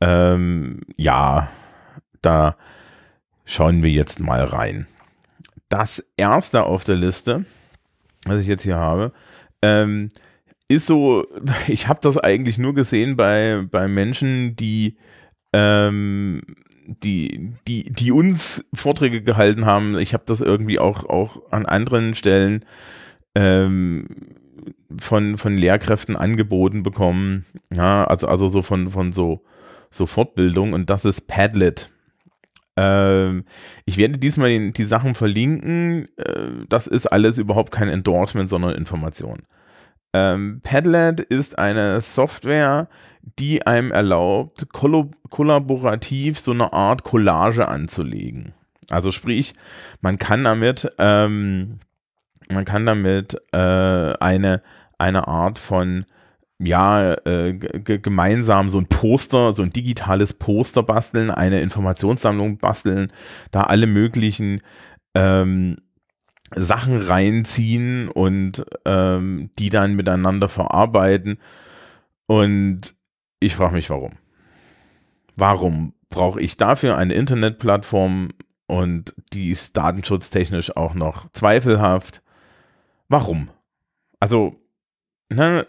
ähm, 0.01 0.81
ja, 0.97 1.51
da 2.23 2.57
schauen 3.45 3.83
wir 3.83 3.91
jetzt 3.91 4.19
mal 4.19 4.43
rein. 4.43 4.88
Das 5.69 6.03
erste 6.17 6.63
auf 6.63 6.83
der 6.83 6.95
Liste, 6.95 7.45
was 8.25 8.41
ich 8.41 8.47
jetzt 8.47 8.63
hier 8.63 8.77
habe, 8.77 9.13
ähm, 9.61 10.09
ist 10.67 10.87
so, 10.87 11.27
ich 11.67 11.87
habe 11.87 11.99
das 12.01 12.17
eigentlich 12.17 12.57
nur 12.57 12.73
gesehen 12.73 13.17
bei, 13.17 13.63
bei 13.69 13.87
Menschen, 13.87 14.55
die 14.55 14.97
ähm, 15.53 16.41
die, 17.03 17.53
die, 17.67 17.91
die 17.91 18.11
uns 18.11 18.65
Vorträge 18.73 19.21
gehalten 19.21 19.65
haben. 19.65 19.97
Ich 19.99 20.13
habe 20.13 20.23
das 20.25 20.41
irgendwie 20.41 20.79
auch, 20.79 21.05
auch 21.05 21.41
an 21.51 21.65
anderen 21.65 22.15
Stellen 22.15 22.65
ähm, 23.35 24.07
von, 24.99 25.38
von 25.38 25.57
Lehrkräften 25.57 26.15
angeboten 26.15 26.83
bekommen. 26.83 27.45
Ja, 27.73 28.03
also, 28.05 28.27
also 28.27 28.47
so 28.47 28.61
von, 28.61 28.89
von 28.89 29.11
so, 29.11 29.43
so 29.89 30.05
Fortbildung 30.05 30.73
und 30.73 30.89
das 30.89 31.05
ist 31.05 31.27
Padlet. 31.27 31.91
Ähm, 32.77 33.45
ich 33.85 33.97
werde 33.97 34.17
diesmal 34.17 34.71
die, 34.71 34.83
Sachen 34.83 35.15
verlinken. 35.15 36.07
Äh, 36.17 36.65
das 36.69 36.87
ist 36.87 37.07
alles 37.07 37.37
überhaupt 37.37 37.71
kein 37.71 37.89
Endorsement, 37.89 38.49
sondern 38.49 38.75
Information. 38.75 39.44
Ähm, 40.13 40.61
Padlet 40.63 41.19
ist 41.21 41.57
eine 41.57 42.01
Software, 42.01 42.89
die 43.39 43.65
einem 43.65 43.91
erlaubt, 43.91 44.68
kollaborativ 44.71 46.39
so 46.39 46.51
eine 46.51 46.73
Art 46.73 47.03
Collage 47.03 47.68
anzulegen. 47.68 48.53
Also 48.89 49.12
sprich, 49.12 49.53
man 50.01 50.18
kann 50.18 50.44
damit, 50.44 50.89
ähm, 50.97 51.79
man 52.50 52.65
kann 52.65 52.85
damit 52.85 53.41
äh, 53.53 54.13
eine, 54.19 54.62
eine 54.97 55.27
Art 55.27 55.59
von 55.59 56.06
ja, 56.63 57.13
äh, 57.25 57.53
gemeinsam 57.53 58.69
so 58.69 58.77
ein 58.77 58.85
Poster, 58.85 59.53
so 59.53 59.63
ein 59.63 59.73
digitales 59.73 60.33
Poster 60.33 60.83
basteln, 60.83 61.31
eine 61.31 61.59
Informationssammlung 61.62 62.59
basteln, 62.59 63.12
da 63.50 63.63
alle 63.63 63.88
möglichen 63.88 64.62
ähm, 65.15 65.77
Sachen 66.53 67.01
reinziehen 67.01 68.09
und 68.09 68.63
ähm, 68.85 69.49
die 69.57 69.69
dann 69.69 69.95
miteinander 69.95 70.49
verarbeiten. 70.49 71.40
Und 72.28 72.94
ich 73.42 73.56
frage 73.56 73.74
mich, 73.74 73.90
warum. 73.90 74.14
Warum 75.36 75.94
brauche 76.10 76.40
ich 76.40 76.57
dafür 76.57 76.98
eine 76.98 77.16
Internetplattform 77.16 78.30
und 78.68 79.16
die 79.33 79.50
ist 79.50 79.76
datenschutztechnisch 79.76 80.78
auch 80.78 80.94
noch 80.94 81.30
zweifelhaft? 81.31 82.21
Warum? 83.10 83.50
Also, 84.19 84.56
ne, 85.30 85.66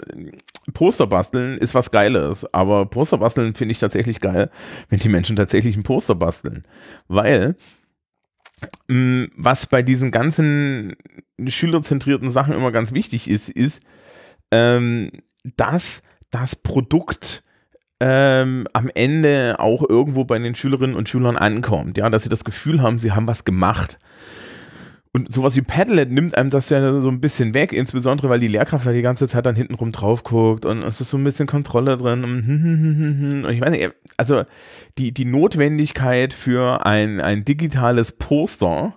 Poster 0.74 1.06
basteln 1.06 1.56
ist 1.56 1.74
was 1.74 1.90
Geiles, 1.90 2.52
aber 2.52 2.86
Poster 2.86 3.18
basteln 3.18 3.54
finde 3.54 3.72
ich 3.72 3.78
tatsächlich 3.78 4.20
geil, 4.20 4.50
wenn 4.90 4.98
die 4.98 5.08
Menschen 5.08 5.34
tatsächlich 5.34 5.76
ein 5.76 5.82
Poster 5.82 6.14
basteln. 6.14 6.64
Weil, 7.08 7.56
mh, 8.88 8.96
mm, 8.96 9.30
was 9.36 9.66
bei 9.66 9.82
diesen 9.82 10.10
ganzen 10.10 10.94
schülerzentrierten 11.44 12.30
Sachen 12.30 12.52
immer 12.52 12.70
ganz 12.70 12.92
wichtig 12.92 13.30
ist, 13.30 13.48
ist, 13.48 13.80
ähm, 14.50 15.10
dass 15.56 16.02
das 16.30 16.54
Produkt 16.54 17.42
ähm, 18.04 18.66
am 18.72 18.90
Ende 18.92 19.54
auch 19.60 19.88
irgendwo 19.88 20.24
bei 20.24 20.36
den 20.36 20.56
Schülerinnen 20.56 20.96
und 20.96 21.08
Schülern 21.08 21.36
ankommt, 21.36 21.96
ja, 21.98 22.10
dass 22.10 22.24
sie 22.24 22.28
das 22.28 22.42
Gefühl 22.42 22.82
haben, 22.82 22.98
sie 22.98 23.12
haben 23.12 23.28
was 23.28 23.44
gemacht. 23.44 24.00
Und 25.12 25.32
sowas 25.32 25.54
wie 25.54 25.62
Padlet 25.62 26.10
nimmt 26.10 26.36
einem 26.36 26.50
das 26.50 26.68
ja 26.70 27.00
so 27.00 27.08
ein 27.08 27.20
bisschen 27.20 27.54
weg, 27.54 27.72
insbesondere 27.72 28.28
weil 28.28 28.40
die 28.40 28.48
Lehrkraft 28.48 28.86
da 28.86 28.92
die 28.92 29.02
ganze 29.02 29.28
Zeit 29.28 29.46
dann 29.46 29.54
hintenrum 29.54 29.92
drauf 29.92 30.24
guckt 30.24 30.64
und 30.64 30.82
es 30.82 31.00
ist 31.00 31.10
so 31.10 31.16
ein 31.16 31.22
bisschen 31.22 31.46
Kontrolle 31.46 31.96
drin. 31.96 32.24
Und 33.44 33.50
ich 33.50 33.60
weiß 33.60 33.70
nicht, 33.70 33.92
also 34.16 34.42
die, 34.98 35.12
die 35.12 35.26
Notwendigkeit 35.26 36.34
für 36.34 36.84
ein, 36.84 37.20
ein 37.20 37.44
digitales 37.44 38.10
Poster 38.10 38.96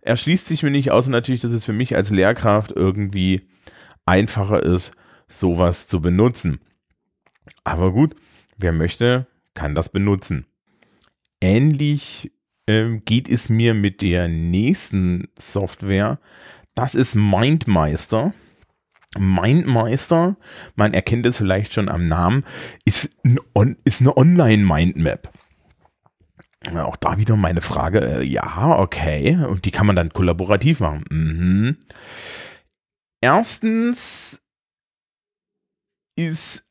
erschließt 0.00 0.46
sich 0.46 0.62
mir 0.62 0.70
nicht, 0.70 0.90
außer 0.90 1.10
natürlich, 1.10 1.40
dass 1.40 1.52
es 1.52 1.66
für 1.66 1.74
mich 1.74 1.96
als 1.96 2.08
Lehrkraft 2.08 2.72
irgendwie 2.72 3.42
einfacher 4.06 4.62
ist, 4.62 4.92
sowas 5.26 5.86
zu 5.86 6.00
benutzen. 6.00 6.60
Aber 7.64 7.92
gut, 7.92 8.14
Wer 8.58 8.72
möchte, 8.72 9.26
kann 9.54 9.74
das 9.74 9.88
benutzen. 9.88 10.46
Ähnlich 11.40 12.32
ähm, 12.66 13.04
geht 13.04 13.28
es 13.28 13.48
mir 13.48 13.72
mit 13.72 14.02
der 14.02 14.28
nächsten 14.28 15.28
Software. 15.38 16.18
Das 16.74 16.94
ist 16.94 17.14
MindMeister. 17.14 18.34
Mindmeister, 19.16 20.36
man 20.74 20.92
erkennt 20.92 21.24
es 21.24 21.38
vielleicht 21.38 21.72
schon 21.72 21.88
am 21.88 22.06
Namen, 22.06 22.44
ist, 22.84 23.16
ein 23.24 23.40
On 23.54 23.76
ist 23.84 24.00
eine 24.00 24.16
Online-Mindmap. 24.16 25.32
Auch 26.74 26.96
da 26.96 27.16
wieder 27.16 27.36
meine 27.36 27.62
Frage, 27.62 28.00
äh, 28.00 28.22
ja, 28.22 28.78
okay, 28.78 29.36
und 29.36 29.64
die 29.64 29.70
kann 29.70 29.86
man 29.86 29.96
dann 29.96 30.12
kollaborativ 30.12 30.80
machen. 30.80 31.04
Mhm. 31.10 31.76
Erstens 33.22 34.42
ist 36.16 36.67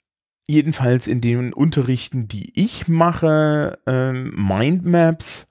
jedenfalls 0.48 1.08
in 1.08 1.22
den 1.22 1.54
Unterrichten, 1.54 2.28
die 2.28 2.52
ich 2.60 2.88
mache, 2.88 3.80
ähm, 3.86 4.34
Mindmaps 4.36 5.48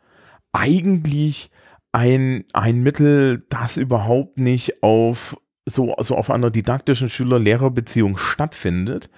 eigentlich 0.53 1.50
ein, 1.93 2.45
ein 2.53 2.83
Mittel, 2.83 3.47
das 3.49 3.76
überhaupt 3.76 4.38
nicht 4.38 4.83
auf 4.83 5.37
so, 5.68 5.94
so 5.99 6.16
auf 6.16 6.30
einer 6.30 6.50
didaktischen 6.50 7.11
Schüler-Lehrer-Beziehung 7.11 8.16
stattfindet. 8.16 9.11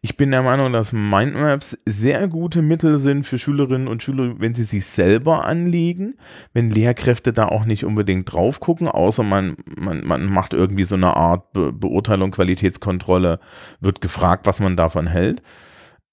Ich 0.00 0.16
bin 0.16 0.30
der 0.30 0.42
Meinung, 0.42 0.72
dass 0.72 0.94
Mindmaps 0.94 1.76
sehr 1.84 2.26
gute 2.26 2.62
Mittel 2.62 2.98
sind 2.98 3.26
für 3.26 3.38
Schülerinnen 3.38 3.86
und 3.86 4.02
Schüler, 4.02 4.34
wenn 4.38 4.54
sie 4.54 4.64
sich 4.64 4.86
selber 4.86 5.44
anlegen, 5.44 6.14
wenn 6.54 6.70
Lehrkräfte 6.70 7.34
da 7.34 7.48
auch 7.48 7.66
nicht 7.66 7.84
unbedingt 7.84 8.32
drauf 8.32 8.60
gucken, 8.60 8.88
außer 8.88 9.22
man, 9.22 9.58
man, 9.66 10.06
man 10.06 10.24
macht 10.24 10.54
irgendwie 10.54 10.84
so 10.84 10.94
eine 10.94 11.16
Art 11.16 11.52
Be 11.52 11.70
Beurteilung, 11.70 12.30
Qualitätskontrolle, 12.30 13.38
wird 13.80 14.00
gefragt, 14.00 14.46
was 14.46 14.58
man 14.58 14.76
davon 14.76 15.06
hält. 15.06 15.42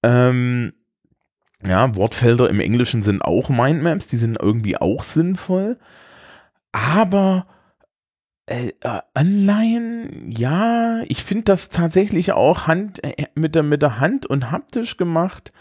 Ähm, 0.02 0.74
ja, 1.66 1.96
Wortfelder 1.96 2.50
im 2.50 2.60
Englischen 2.60 3.00
sind 3.00 3.22
auch 3.22 3.48
Mindmaps, 3.48 4.06
die 4.06 4.18
sind 4.18 4.36
irgendwie 4.40 4.76
auch 4.76 5.02
sinnvoll. 5.02 5.78
Aber 6.72 7.44
äh, 8.48 8.72
äh, 8.80 9.00
Anleihen, 9.14 10.30
ja, 10.30 11.02
ich 11.08 11.22
finde 11.22 11.44
das 11.44 11.68
tatsächlich 11.68 12.32
auch 12.32 12.66
Hand, 12.66 13.04
äh, 13.04 13.26
mit, 13.34 13.54
der, 13.54 13.62
mit 13.62 13.82
der 13.82 14.00
Hand 14.00 14.26
und 14.26 14.50
haptisch 14.50 14.96
gemacht. 14.96 15.52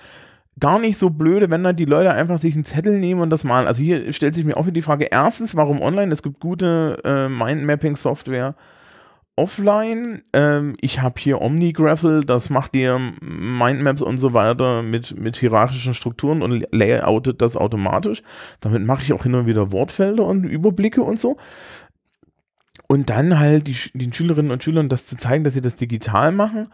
Gar 0.60 0.80
nicht 0.80 0.98
so 0.98 1.10
blöde, 1.10 1.52
wenn 1.52 1.64
dann 1.64 1.76
die 1.76 1.86
Leute 1.86 2.14
einfach 2.14 2.40
sich 2.40 2.56
einen 2.56 2.66
Zettel 2.66 3.00
nehmen 3.00 3.22
und 3.22 3.30
das 3.30 3.44
malen. 3.44 3.68
Also 3.68 3.84
hier 3.84 4.12
stellt 4.14 4.36
sich 4.36 4.46
mir 4.46 4.58
auch 4.58 4.66
wieder 4.66 4.74
die 4.74 4.82
Frage, 4.82 5.06
erstens, 5.12 5.56
warum 5.56 5.82
online? 5.82 6.12
Es 6.12 6.24
gibt 6.24 6.40
gute 6.40 7.00
äh, 7.04 7.30
Mindmapping-Software 7.30 8.56
offline. 9.36 10.24
Ähm, 10.34 10.76
ich 10.82 11.02
habe 11.02 11.20
hier 11.20 11.42
OmniGraffle, 11.42 12.26
das 12.26 12.50
macht 12.50 12.74
dir 12.74 13.00
Mindmaps 13.22 14.02
und 14.02 14.18
so 14.18 14.34
weiter 14.34 14.82
mit, 14.82 15.18
mit 15.18 15.38
hierarchischen 15.38 15.94
Strukturen 15.94 16.42
und 16.42 16.66
layoutet 16.72 17.42
das 17.42 17.56
automatisch. 17.56 18.24
Damit 18.62 18.84
mache 18.84 19.04
ich 19.04 19.14
auch 19.14 19.24
hin 19.24 19.36
und 19.36 19.46
wieder 19.46 19.72
Wortfelder 19.72 20.26
und 20.26 20.44
Überblicke 20.44 21.04
und 21.04 21.20
so. 21.20 21.38
Und 22.88 23.10
dann 23.10 23.38
halt 23.38 23.68
die, 23.68 23.76
den 23.94 24.14
Schülerinnen 24.14 24.52
und 24.52 24.64
Schülern 24.64 24.90
das 24.90 25.08
zu 25.08 25.18
zeigen, 25.18 25.44
dass 25.44 25.54
sie 25.54 25.62
das 25.62 25.76
digital 25.76 26.32
machen. 26.32 26.70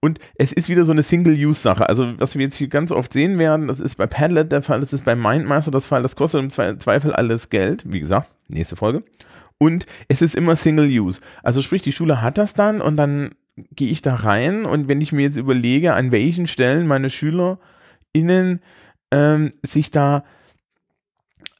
Und 0.00 0.18
es 0.34 0.52
ist 0.52 0.68
wieder 0.68 0.84
so 0.84 0.90
eine 0.90 1.04
Single-Use-Sache. 1.04 1.88
Also, 1.88 2.18
was 2.18 2.34
wir 2.34 2.42
jetzt 2.42 2.56
hier 2.56 2.66
ganz 2.66 2.90
oft 2.90 3.12
sehen 3.12 3.38
werden, 3.38 3.68
das 3.68 3.78
ist 3.78 3.94
bei 3.94 4.08
Padlet 4.08 4.50
der 4.50 4.62
Fall, 4.62 4.80
das 4.80 4.92
ist 4.92 5.04
bei 5.04 5.14
Mindmaster 5.14 5.70
das 5.70 5.86
Fall, 5.86 6.02
das 6.02 6.16
kostet 6.16 6.42
im 6.42 6.50
Zweifel 6.50 7.12
alles 7.12 7.50
Geld. 7.50 7.84
Wie 7.86 8.00
gesagt, 8.00 8.28
nächste 8.48 8.74
Folge. 8.74 9.04
Und 9.58 9.86
es 10.08 10.20
ist 10.20 10.34
immer 10.34 10.56
Single-Use. 10.56 11.20
Also, 11.44 11.62
sprich, 11.62 11.82
die 11.82 11.92
Schule 11.92 12.20
hat 12.20 12.36
das 12.36 12.54
dann 12.54 12.80
und 12.80 12.96
dann 12.96 13.36
gehe 13.76 13.90
ich 13.90 14.02
da 14.02 14.14
rein 14.16 14.64
und 14.64 14.88
wenn 14.88 15.00
ich 15.00 15.12
mir 15.12 15.22
jetzt 15.22 15.36
überlege, 15.36 15.94
an 15.94 16.10
welchen 16.10 16.46
Stellen 16.46 16.86
meine 16.86 17.10
SchülerInnen 17.10 18.60
ähm, 19.12 19.52
sich 19.62 19.90
da 19.90 20.24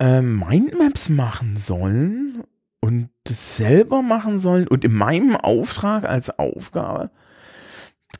ähm, 0.00 0.38
Mindmaps 0.38 1.10
machen 1.10 1.56
sollen 1.56 2.42
und 2.84 3.10
das 3.24 3.56
selber 3.56 4.02
machen 4.02 4.38
sollen 4.38 4.68
und 4.68 4.84
in 4.84 4.92
meinem 4.92 5.36
Auftrag 5.36 6.04
als 6.04 6.38
Aufgabe, 6.38 7.10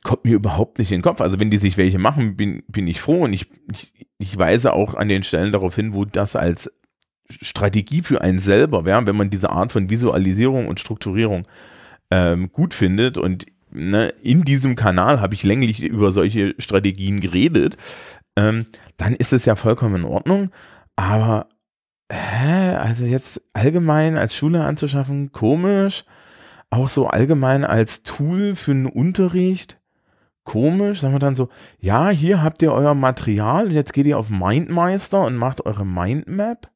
kommt 0.04 0.24
mir 0.24 0.34
überhaupt 0.34 0.78
nicht 0.78 0.90
in 0.90 0.98
den 0.98 1.02
Kopf. 1.02 1.20
Also 1.20 1.38
wenn 1.38 1.50
die 1.50 1.58
sich 1.58 1.76
welche 1.76 1.98
machen, 1.98 2.36
bin, 2.36 2.62
bin 2.68 2.86
ich 2.86 3.00
froh 3.00 3.24
und 3.24 3.32
ich, 3.32 3.48
ich, 3.72 4.06
ich 4.18 4.38
weise 4.38 4.72
auch 4.72 4.94
an 4.94 5.08
den 5.08 5.24
Stellen 5.24 5.52
darauf 5.52 5.74
hin, 5.74 5.92
wo 5.92 6.04
das 6.04 6.36
als 6.36 6.72
Strategie 7.28 8.02
für 8.02 8.20
einen 8.20 8.38
selber 8.38 8.84
wäre, 8.84 9.06
wenn 9.06 9.16
man 9.16 9.30
diese 9.30 9.50
Art 9.50 9.72
von 9.72 9.90
Visualisierung 9.90 10.68
und 10.68 10.80
Strukturierung 10.80 11.46
ähm, 12.10 12.50
gut 12.52 12.72
findet 12.72 13.18
und 13.18 13.46
ne, 13.70 14.08
in 14.22 14.42
diesem 14.42 14.76
Kanal 14.76 15.20
habe 15.20 15.34
ich 15.34 15.42
länglich 15.42 15.82
über 15.82 16.10
solche 16.10 16.54
Strategien 16.58 17.20
geredet, 17.20 17.76
ähm, 18.36 18.66
dann 18.96 19.14
ist 19.14 19.32
es 19.32 19.44
ja 19.44 19.56
vollkommen 19.56 19.96
in 19.96 20.04
Ordnung. 20.04 20.50
Aber 20.96 21.48
hä, 22.12 22.76
also 22.76 23.04
jetzt 23.04 23.42
allgemein 23.52 24.16
als 24.16 24.36
Schule 24.36 24.64
anzuschaffen, 24.64 25.32
komisch. 25.32 26.04
Auch 26.70 26.88
so 26.88 27.06
allgemein 27.06 27.64
als 27.64 28.02
Tool 28.02 28.54
für 28.54 28.72
einen 28.72 28.86
Unterricht, 28.86 29.78
komisch. 30.44 31.00
Sagen 31.00 31.14
wir 31.14 31.18
dann 31.18 31.34
so, 31.34 31.48
ja, 31.78 32.10
hier 32.10 32.42
habt 32.42 32.62
ihr 32.62 32.72
euer 32.72 32.94
Material, 32.94 33.72
jetzt 33.72 33.92
geht 33.92 34.06
ihr 34.06 34.18
auf 34.18 34.30
Mindmeister 34.30 35.22
und 35.22 35.36
macht 35.36 35.64
eure 35.66 35.86
Mindmap. 35.86 36.70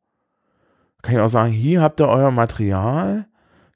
Kann 1.03 1.15
ich 1.15 1.21
auch 1.21 1.29
sagen, 1.29 1.53
hier 1.53 1.83
habt 1.83 2.01
ihr 2.01 2.09
euer 2.09 2.31
Material, 2.31 3.27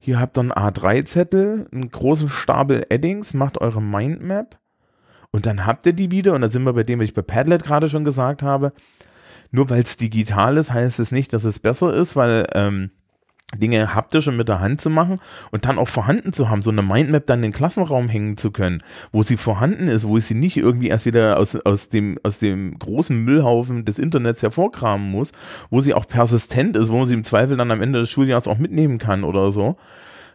hier 0.00 0.18
habt 0.18 0.38
ihr 0.38 0.40
einen 0.40 0.52
A3-Zettel, 0.52 1.68
einen 1.70 1.90
großen 1.90 2.28
Stapel 2.28 2.86
Eddings, 2.88 3.34
macht 3.34 3.58
eure 3.60 3.82
Mindmap. 3.82 4.58
Und 5.30 5.46
dann 5.46 5.64
habt 5.64 5.86
ihr 5.86 5.92
die 5.92 6.10
wieder, 6.10 6.34
und 6.34 6.40
da 6.40 6.48
sind 6.48 6.64
wir 6.64 6.72
bei 6.72 6.82
dem, 6.82 6.98
was 6.98 7.04
ich 7.04 7.14
bei 7.14 7.22
Padlet 7.22 7.62
gerade 7.62 7.88
schon 7.88 8.04
gesagt 8.04 8.42
habe, 8.42 8.72
nur 9.50 9.71
weil 9.71 9.83
es 9.83 9.97
digital 9.97 10.57
ist, 10.57 10.73
heißt 10.73 11.00
es 11.00 11.12
nicht, 11.12 11.33
dass 11.33 11.45
es 11.45 11.59
besser 11.59 11.92
ist, 11.95 12.16
weil 12.16 12.47
ähm, 12.54 12.90
Dinge 13.59 13.95
haptisch 13.95 14.28
und 14.28 14.37
mit 14.37 14.49
der 14.49 14.61
Hand 14.61 14.80
zu 14.80 14.90
machen 14.90 15.19
und 15.50 15.64
dann 15.64 15.78
auch 15.78 15.88
vorhanden 15.88 16.33
zu 16.33 16.49
haben, 16.49 16.62
so 16.62 16.71
eine 16.71 16.83
Mindmap 16.83 17.26
dann 17.26 17.40
in 17.40 17.50
den 17.50 17.52
Klassenraum 17.52 18.09
hängen 18.09 18.37
zu 18.37 18.52
können, 18.52 18.83
wo 19.12 19.23
sie 19.23 19.37
vorhanden 19.37 19.88
ist, 19.88 20.07
wo 20.07 20.19
ich 20.19 20.26
sie 20.26 20.35
nicht 20.35 20.57
irgendwie 20.57 20.88
erst 20.88 21.07
wieder 21.07 21.38
aus, 21.38 21.57
aus, 21.57 21.88
dem, 21.88 22.19
aus 22.23 22.38
dem 22.38 22.78
großen 22.78 23.25
Müllhaufen 23.25 23.85
des 23.85 23.99
Internets 23.99 24.42
hervorkramen 24.42 25.11
muss, 25.11 25.33
wo 25.69 25.80
sie 25.80 25.95
auch 25.95 26.07
persistent 26.07 26.76
ist, 26.76 26.90
wo 26.90 26.99
man 26.99 27.07
sie 27.07 27.14
im 27.14 27.25
Zweifel 27.25 27.57
dann 27.57 27.71
am 27.71 27.83
Ende 27.83 28.00
des 28.00 28.11
Schuljahres 28.11 28.47
auch 28.47 28.59
mitnehmen 28.59 28.99
kann 28.99 29.25
oder 29.25 29.50
so. 29.50 29.76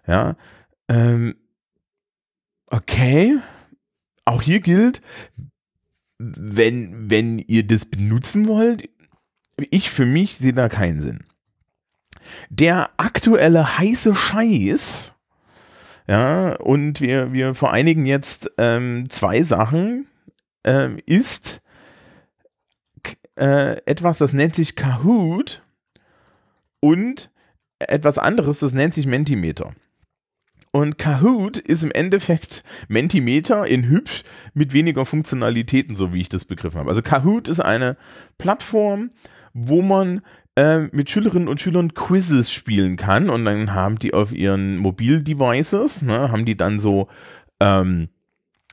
Ja. 0.08 0.36
Ähm, 0.90 1.36
okay. 2.68 3.38
Auch 4.26 4.42
hier 4.42 4.60
gilt, 4.60 5.02
wenn, 6.18 7.10
wenn 7.10 7.40
ihr 7.40 7.66
das 7.66 7.86
benutzen 7.86 8.48
wollt, 8.48 8.90
ich 9.58 9.90
für 9.90 10.06
mich 10.06 10.38
sehe 10.38 10.54
da 10.54 10.70
keinen 10.70 11.00
Sinn. 11.00 11.24
Der 12.50 12.90
aktuelle 12.98 13.78
heiße 13.78 14.16
Scheiß, 14.16 15.14
ja, 16.08 16.56
und 16.56 17.02
wir, 17.02 17.34
wir 17.34 17.56
vereinigen 17.56 18.06
jetzt 18.06 18.52
ähm, 18.58 19.10
zwei 19.10 19.44
Sachen, 19.44 20.08
ähm, 20.64 21.00
ist 21.06 21.62
äh, 23.36 23.78
etwas, 23.86 24.18
das 24.18 24.34
nennt 24.34 24.56
sich 24.56 24.76
Kahoot 24.76 25.64
und 26.80 27.32
etwas 27.80 28.18
anderes, 28.18 28.60
das 28.60 28.74
nennt 28.74 28.94
sich 28.94 29.08
Mentimeter. 29.08 29.74
Und 30.72 30.98
Kahoot 30.98 31.58
ist 31.58 31.84
im 31.84 31.92
Endeffekt 31.92 32.64
Mentimeter 32.90 33.66
in 33.66 33.88
hübsch 33.88 34.24
mit 34.54 34.74
weniger 34.74 35.06
Funktionalitäten, 35.06 35.96
so 35.96 36.12
wie 36.12 36.20
ich 36.20 36.28
das 36.28 36.44
begriffen 36.44 36.80
habe. 36.80 36.90
Also 36.90 37.02
Kahoot 37.02 37.48
ist 37.48 37.62
eine 37.62 37.96
Plattform, 38.38 39.12
wo 39.58 39.82
man 39.82 40.22
äh, 40.58 40.80
mit 40.92 41.10
Schülerinnen 41.10 41.48
und 41.48 41.62
Schülern 41.62 41.94
Quizzes 41.94 42.52
spielen 42.52 42.98
kann 42.98 43.30
und 43.30 43.46
dann 43.46 43.74
haben 43.74 43.98
die 43.98 44.14
auf 44.14 44.34
ihren 44.34 44.78
Mobildevices, 44.78 46.02
ne, 46.02 46.30
haben 46.30 46.46
die 46.46 46.58
dann 46.58 46.78
so 46.78 47.08
ähm, 47.62 48.10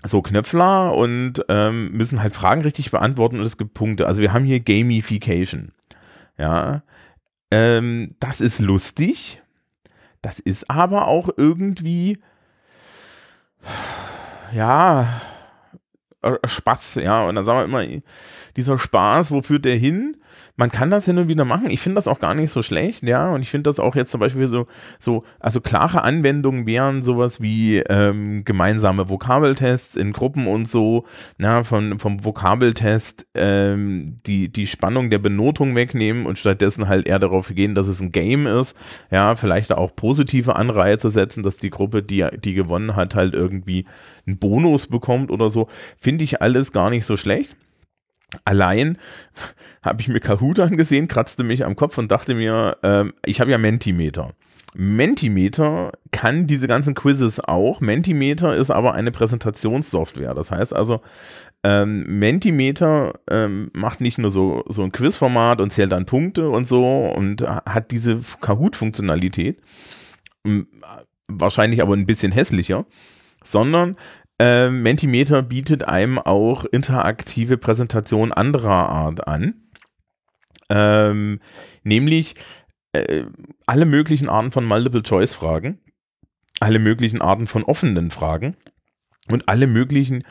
so 0.05 0.21
Knöpfler 0.21 0.93
und 0.95 1.45
ähm, 1.49 1.93
müssen 1.93 2.21
halt 2.21 2.35
Fragen 2.35 2.62
richtig 2.62 2.91
beantworten 2.91 3.39
und 3.39 3.47
es 3.47 3.57
gibt 3.57 3.75
Punkte. 3.75 4.09
Also 4.09 4.21
wir 4.21 4.33
haben 4.33 4.45
hier 4.45 4.59
Gamification. 4.59 5.71
Ja, 6.37 6.83
ähm, 7.53 8.17
das 8.19 8.41
ist 8.41 8.59
lustig. 8.59 9.41
Das 10.21 10.41
ist 10.41 10.69
aber 10.69 11.07
auch 11.07 11.31
irgendwie 11.37 12.19
ja 14.53 15.07
Spaß, 16.45 16.97
ja. 16.97 17.25
Und 17.25 17.35
dann 17.35 17.45
sagen 17.45 17.73
wir 17.73 17.83
immer, 17.87 18.02
dieser 18.57 18.79
Spaß, 18.79 19.31
wo 19.31 19.43
führt 19.43 19.64
der 19.64 19.76
hin? 19.76 20.17
man 20.57 20.71
kann 20.71 20.91
das 20.91 21.07
hin 21.07 21.19
und 21.19 21.29
wieder 21.29 21.45
machen. 21.45 21.71
Ich 21.71 21.81
finde 21.81 21.97
das 21.97 22.09
auch 22.09 22.21
gar 22.21 22.35
nicht 22.35 22.50
so 22.50 22.62
schlecht, 22.62 23.02
ja. 23.05 23.33
Und 23.33 23.43
ich 23.43 23.50
finde 23.50 23.69
das 23.69 23.81
auch 23.81 23.97
jetzt 23.97 24.11
zum 24.11 24.21
Beispiel 24.21 24.47
so, 24.47 24.67
so, 24.99 25.25
also 25.41 25.61
klare 25.61 26.02
Anwendungen 26.02 26.67
wären 26.67 27.02
sowas 27.02 27.41
wie 27.41 27.79
ähm, 27.79 28.45
gemeinsame 28.45 29.09
Vokabeltests 29.09 29.97
in 29.97 30.12
Gruppen 30.12 30.47
und 30.47 30.69
so, 30.69 31.05
na, 31.38 31.64
von, 31.64 31.99
vom 31.99 32.25
Vokabeltest 32.25 33.26
ähm, 33.35 34.21
die, 34.26 34.50
die 34.50 34.67
Spannung 34.67 35.11
der 35.11 35.19
Benotung 35.19 35.75
wegnehmen 35.75 36.26
und 36.26 36.38
stattdessen 36.38 36.88
halt 36.88 37.07
eher 37.07 37.19
darauf 37.19 37.49
gehen, 37.55 37.75
dass 37.75 37.88
es 37.88 38.00
ein 38.00 38.12
Game 38.12 38.47
ist, 38.47 38.76
ja, 39.11 39.37
vielleicht 39.37 39.73
auch 39.73 39.95
positive 39.97 40.57
Anreize 40.57 41.11
setzen, 41.11 41.43
dass 41.43 41.57
die 41.57 41.71
Gruppe, 41.71 42.02
die, 42.02 42.26
die 42.45 42.55
gewonnen 42.55 42.95
hat, 42.95 43.14
halt 43.14 43.35
irgendwie 43.35 43.87
einen 44.26 44.38
Bonus 44.38 44.87
bekommt 44.87 45.31
oder 45.31 45.50
so. 45.50 45.69
Finde 45.99 46.25
ich 46.25 46.43
alles 46.43 46.73
gar 46.73 46.91
nicht 46.91 47.07
so 47.07 47.17
schlecht. 47.17 47.57
Allein 48.45 48.97
habe 49.83 50.00
ich 50.00 50.09
mir 50.09 50.21
Kahoot 50.21 50.59
angesehen, 50.61 51.09
kratzte 51.09 51.45
mich 51.45 51.64
am 51.64 51.76
Kopf 51.76 51.99
und 51.99 52.11
dachte 52.11 52.35
mir, 52.35 52.76
ähm, 52.83 53.12
ich 53.25 53.41
habe 53.41 53.50
ja 53.50 53.59
Mentimeter. 53.59 54.33
Mentimeter 54.75 55.93
kann 56.12 56.47
diese 56.47 56.67
ganzen 56.67 56.95
Quizzes 56.95 57.41
auch. 57.41 57.81
Mentimeter 57.81 58.57
ist 58.57 58.71
aber 58.71 58.95
eine 58.95 59.11
Präsentationssoftware. 59.11 60.33
Das 60.33 60.50
heißt 60.50 60.75
also, 60.75 61.02
ähm, 61.62 62.19
Mentimeter 62.19 63.21
ähm, 63.31 63.71
macht 63.75 64.00
nicht 64.00 64.19
nur 64.19 64.31
so, 64.31 64.64
so 64.69 64.83
ein 64.83 64.93
Quizformat 64.93 65.61
und 65.61 65.71
zählt 65.71 65.93
dann 65.93 66.07
Punkte 66.07 66.49
und 66.49 66.67
so 66.67 67.07
und 67.07 67.43
hat 67.43 67.91
diese 67.91 68.21
Kahoot-Funktionalität, 68.41 69.61
wahrscheinlich 71.29 71.83
aber 71.83 71.95
ein 71.95 72.07
bisschen 72.07 72.33
hässlicher, 72.33 72.87
sondern 73.45 73.97
äh, 74.39 74.71
Mentimeter 74.71 75.43
bietet 75.43 75.85
einem 75.85 76.19
auch 76.19 76.65
interaktive 76.65 77.59
Präsentationen 77.59 78.33
anderer 78.33 78.89
Art 78.89 79.27
an. 79.29 79.55
Ähm, 80.69 81.41
nämlich 81.85 82.35
äh, 82.93 83.25
alle 83.67 83.87
möglichen 83.87 84.29
Arten 84.29 84.51
von 84.51 84.65
Multiple-Choice-Fragen, 84.65 85.81
alle 86.61 86.79
möglichen 86.79 87.21
Arten 87.21 87.47
von 87.47 87.63
offenen 87.65 88.11
Fragen 88.11 88.57
und 89.29 89.49
alle 89.49 89.67
möglichen 89.67 90.25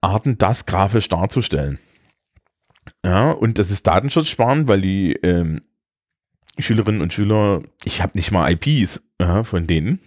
Arten, 0.00 0.38
das 0.38 0.66
grafisch 0.66 1.08
darzustellen. 1.08 1.78
Ja, 3.04 3.30
und 3.30 3.58
das 3.58 3.70
ist 3.70 3.86
datenschutzsparend, 3.86 4.68
weil 4.68 4.80
die 4.80 5.12
ähm, 5.22 5.60
Schülerinnen 6.58 7.00
und 7.00 7.12
Schüler, 7.12 7.62
ich 7.84 8.02
habe 8.02 8.16
nicht 8.16 8.30
mal 8.30 8.50
IPs 8.50 9.02
ja, 9.20 9.44
von 9.44 9.66
denen, 9.66 10.00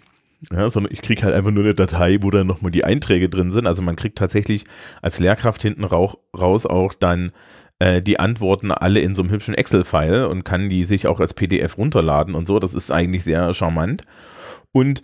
ja, 0.50 0.70
sondern 0.70 0.92
ich 0.92 1.02
kriege 1.02 1.24
halt 1.24 1.36
einfach 1.36 1.52
nur 1.52 1.64
eine 1.64 1.76
Datei, 1.76 2.18
wo 2.22 2.32
dann 2.32 2.48
nochmal 2.48 2.72
die 2.72 2.84
Einträge 2.84 3.30
drin 3.30 3.52
sind. 3.52 3.68
Also 3.68 3.82
man 3.82 3.96
kriegt 3.96 4.18
tatsächlich 4.18 4.64
als 5.02 5.20
Lehrkraft 5.20 5.62
hinten 5.62 5.84
rauch, 5.84 6.18
raus 6.36 6.66
auch 6.66 6.94
dann 6.94 7.32
äh, 7.80 8.02
die 8.02 8.20
Antworten 8.20 8.72
alle 8.72 9.02
in 9.02 9.14
so 9.14 9.22
einem 9.22 9.32
hübschen 9.32 9.54
Excel-File 9.54 10.26
und 10.26 10.44
kann 10.44 10.70
die 10.70 10.86
sich 10.86 11.08
auch 11.08 11.20
als 11.20 11.34
PDF 11.34 11.78
runterladen 11.78 12.34
und 12.34 12.48
so. 12.48 12.58
Das 12.60 12.74
ist 12.74 12.92
eigentlich 12.92 13.24
sehr 13.24 13.54
charmant. 13.54 14.02
Und 14.72 15.04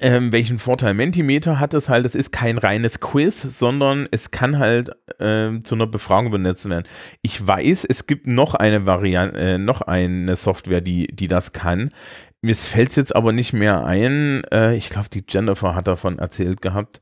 ähm, 0.00 0.30
welchen 0.30 0.58
Vorteil 0.58 0.94
Mentimeter 0.94 1.58
hat 1.58 1.74
es 1.74 1.88
halt, 1.88 2.06
es 2.06 2.14
ist 2.14 2.30
kein 2.30 2.58
reines 2.58 3.00
Quiz, 3.00 3.42
sondern 3.42 4.06
es 4.10 4.30
kann 4.30 4.58
halt 4.58 4.92
ähm, 5.18 5.64
zu 5.64 5.74
einer 5.74 5.88
Befragung 5.88 6.30
benutzt 6.30 6.68
werden. 6.68 6.86
Ich 7.22 7.44
weiß, 7.44 7.84
es 7.84 8.06
gibt 8.06 8.26
noch 8.26 8.54
eine 8.54 8.86
Variante, 8.86 9.38
äh, 9.38 9.58
noch 9.58 9.82
eine 9.82 10.36
Software, 10.36 10.80
die, 10.80 11.08
die 11.08 11.28
das 11.28 11.52
kann. 11.52 11.90
Mir 12.42 12.56
fällt 12.56 12.90
es 12.90 12.96
jetzt 12.96 13.14
aber 13.14 13.32
nicht 13.32 13.52
mehr 13.52 13.84
ein. 13.84 14.42
Äh, 14.50 14.74
ich 14.74 14.88
glaube, 14.88 15.10
die 15.10 15.24
Jennifer 15.28 15.74
hat 15.74 15.86
davon 15.86 16.18
erzählt 16.18 16.62
gehabt. 16.62 17.00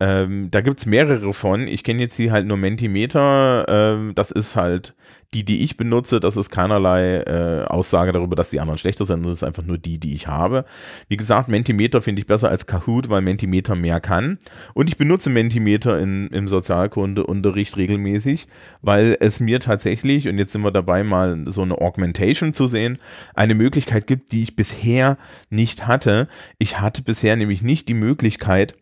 Ähm, 0.00 0.50
da 0.50 0.62
gibt 0.62 0.80
es 0.80 0.86
mehrere 0.86 1.32
von. 1.34 1.68
Ich 1.68 1.84
kenne 1.84 2.00
jetzt 2.00 2.16
hier 2.16 2.32
halt 2.32 2.46
nur 2.46 2.56
Mentimeter. 2.56 3.66
Ähm, 3.68 4.12
das 4.14 4.30
ist 4.30 4.56
halt 4.56 4.94
die, 5.34 5.44
die 5.44 5.62
ich 5.62 5.76
benutze. 5.76 6.18
Das 6.18 6.36
ist 6.36 6.50
keinerlei 6.50 7.18
äh, 7.18 7.64
Aussage 7.66 8.12
darüber, 8.12 8.34
dass 8.34 8.50
die 8.50 8.60
anderen 8.60 8.78
schlechter 8.78 9.04
sind. 9.04 9.24
Das 9.24 9.34
ist 9.34 9.44
einfach 9.44 9.62
nur 9.62 9.78
die, 9.78 9.98
die 9.98 10.14
ich 10.14 10.26
habe. 10.26 10.64
Wie 11.08 11.16
gesagt, 11.16 11.48
Mentimeter 11.48 12.02
finde 12.02 12.20
ich 12.20 12.26
besser 12.26 12.48
als 12.48 12.66
Kahoot, 12.66 13.08
weil 13.08 13.20
Mentimeter 13.20 13.76
mehr 13.76 14.00
kann. 14.00 14.38
Und 14.74 14.88
ich 14.88 14.96
benutze 14.96 15.30
Mentimeter 15.30 16.00
in, 16.00 16.28
im 16.28 16.48
Sozialkundeunterricht 16.48 17.76
regelmäßig, 17.76 18.48
weil 18.82 19.16
es 19.20 19.38
mir 19.38 19.60
tatsächlich, 19.60 20.28
und 20.28 20.38
jetzt 20.38 20.52
sind 20.52 20.62
wir 20.62 20.72
dabei, 20.72 21.04
mal 21.04 21.44
so 21.46 21.62
eine 21.62 21.78
Augmentation 21.78 22.52
zu 22.52 22.66
sehen, 22.66 22.98
eine 23.34 23.54
Möglichkeit 23.54 24.06
gibt, 24.06 24.32
die 24.32 24.42
ich 24.42 24.56
bisher 24.56 25.16
nicht 25.50 25.86
hatte. 25.86 26.26
Ich 26.58 26.80
hatte 26.80 27.02
bisher 27.02 27.36
nämlich 27.36 27.62
nicht 27.62 27.88
die 27.88 27.94
Möglichkeit, 27.94 28.74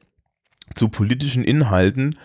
zu 0.74 0.88
politischen 0.88 1.44
Inhalten 1.44 2.16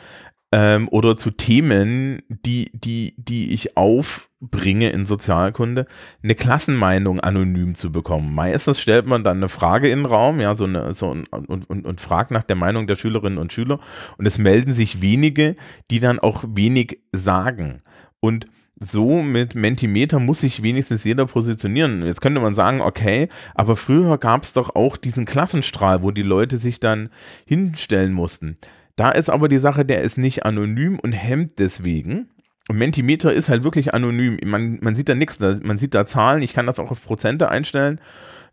ähm, 0.53 0.87
oder 0.89 1.17
zu 1.17 1.31
Themen, 1.31 2.21
die, 2.29 2.71
die, 2.73 3.15
die 3.17 3.53
ich 3.53 3.75
aufbringe 3.75 4.91
in 4.91 5.07
Sozialkunde, 5.07 5.87
eine 6.21 6.35
Klassenmeinung 6.35 7.19
anonym 7.21 7.73
zu 7.73 7.91
bekommen. 7.91 8.35
Meistens 8.35 8.79
stellt 8.79 9.07
man 9.07 9.23
dann 9.23 9.37
eine 9.37 9.49
Frage 9.49 9.89
in 9.89 9.99
den 9.99 10.05
Raum, 10.05 10.39
ja, 10.39 10.53
so 10.53 10.65
eine, 10.65 10.93
so 10.93 11.09
und, 11.09 11.27
und, 11.31 11.85
und 11.85 12.01
fragt 12.01 12.29
nach 12.29 12.43
der 12.43 12.55
Meinung 12.55 12.85
der 12.85 12.97
Schülerinnen 12.97 13.39
und 13.39 13.51
Schüler 13.51 13.79
und 14.17 14.27
es 14.27 14.37
melden 14.37 14.71
sich 14.71 15.01
wenige, 15.01 15.55
die 15.89 15.99
dann 15.99 16.19
auch 16.19 16.43
wenig 16.47 16.99
sagen. 17.11 17.81
Und 18.19 18.47
so 18.79 19.21
mit 19.21 19.55
Mentimeter 19.55 20.19
muss 20.19 20.41
sich 20.41 20.63
wenigstens 20.63 21.03
jeder 21.03 21.25
positionieren. 21.25 22.05
Jetzt 22.05 22.21
könnte 22.21 22.41
man 22.41 22.53
sagen, 22.53 22.81
okay, 22.81 23.29
aber 23.55 23.75
früher 23.75 24.17
gab 24.17 24.43
es 24.43 24.53
doch 24.53 24.75
auch 24.75 24.97
diesen 24.97 25.25
Klassenstrahl, 25.25 26.03
wo 26.03 26.11
die 26.11 26.23
Leute 26.23 26.57
sich 26.57 26.79
dann 26.79 27.09
hinstellen 27.45 28.13
mussten. 28.13 28.57
Da 28.95 29.09
ist 29.09 29.29
aber 29.29 29.47
die 29.47 29.59
Sache, 29.59 29.85
der 29.85 30.01
ist 30.01 30.17
nicht 30.17 30.45
anonym 30.45 30.99
und 30.99 31.13
hemmt 31.13 31.59
deswegen. 31.59 32.29
Und 32.69 32.77
Mentimeter 32.77 33.33
ist 33.33 33.49
halt 33.49 33.63
wirklich 33.63 33.93
anonym. 33.93 34.37
Man, 34.45 34.79
man 34.81 34.95
sieht 34.95 35.09
da 35.09 35.15
nichts, 35.15 35.39
man 35.39 35.77
sieht 35.77 35.93
da 35.93 36.05
Zahlen, 36.05 36.41
ich 36.41 36.53
kann 36.53 36.65
das 36.65 36.79
auch 36.79 36.91
auf 36.91 37.03
Prozente 37.03 37.49
einstellen 37.49 37.99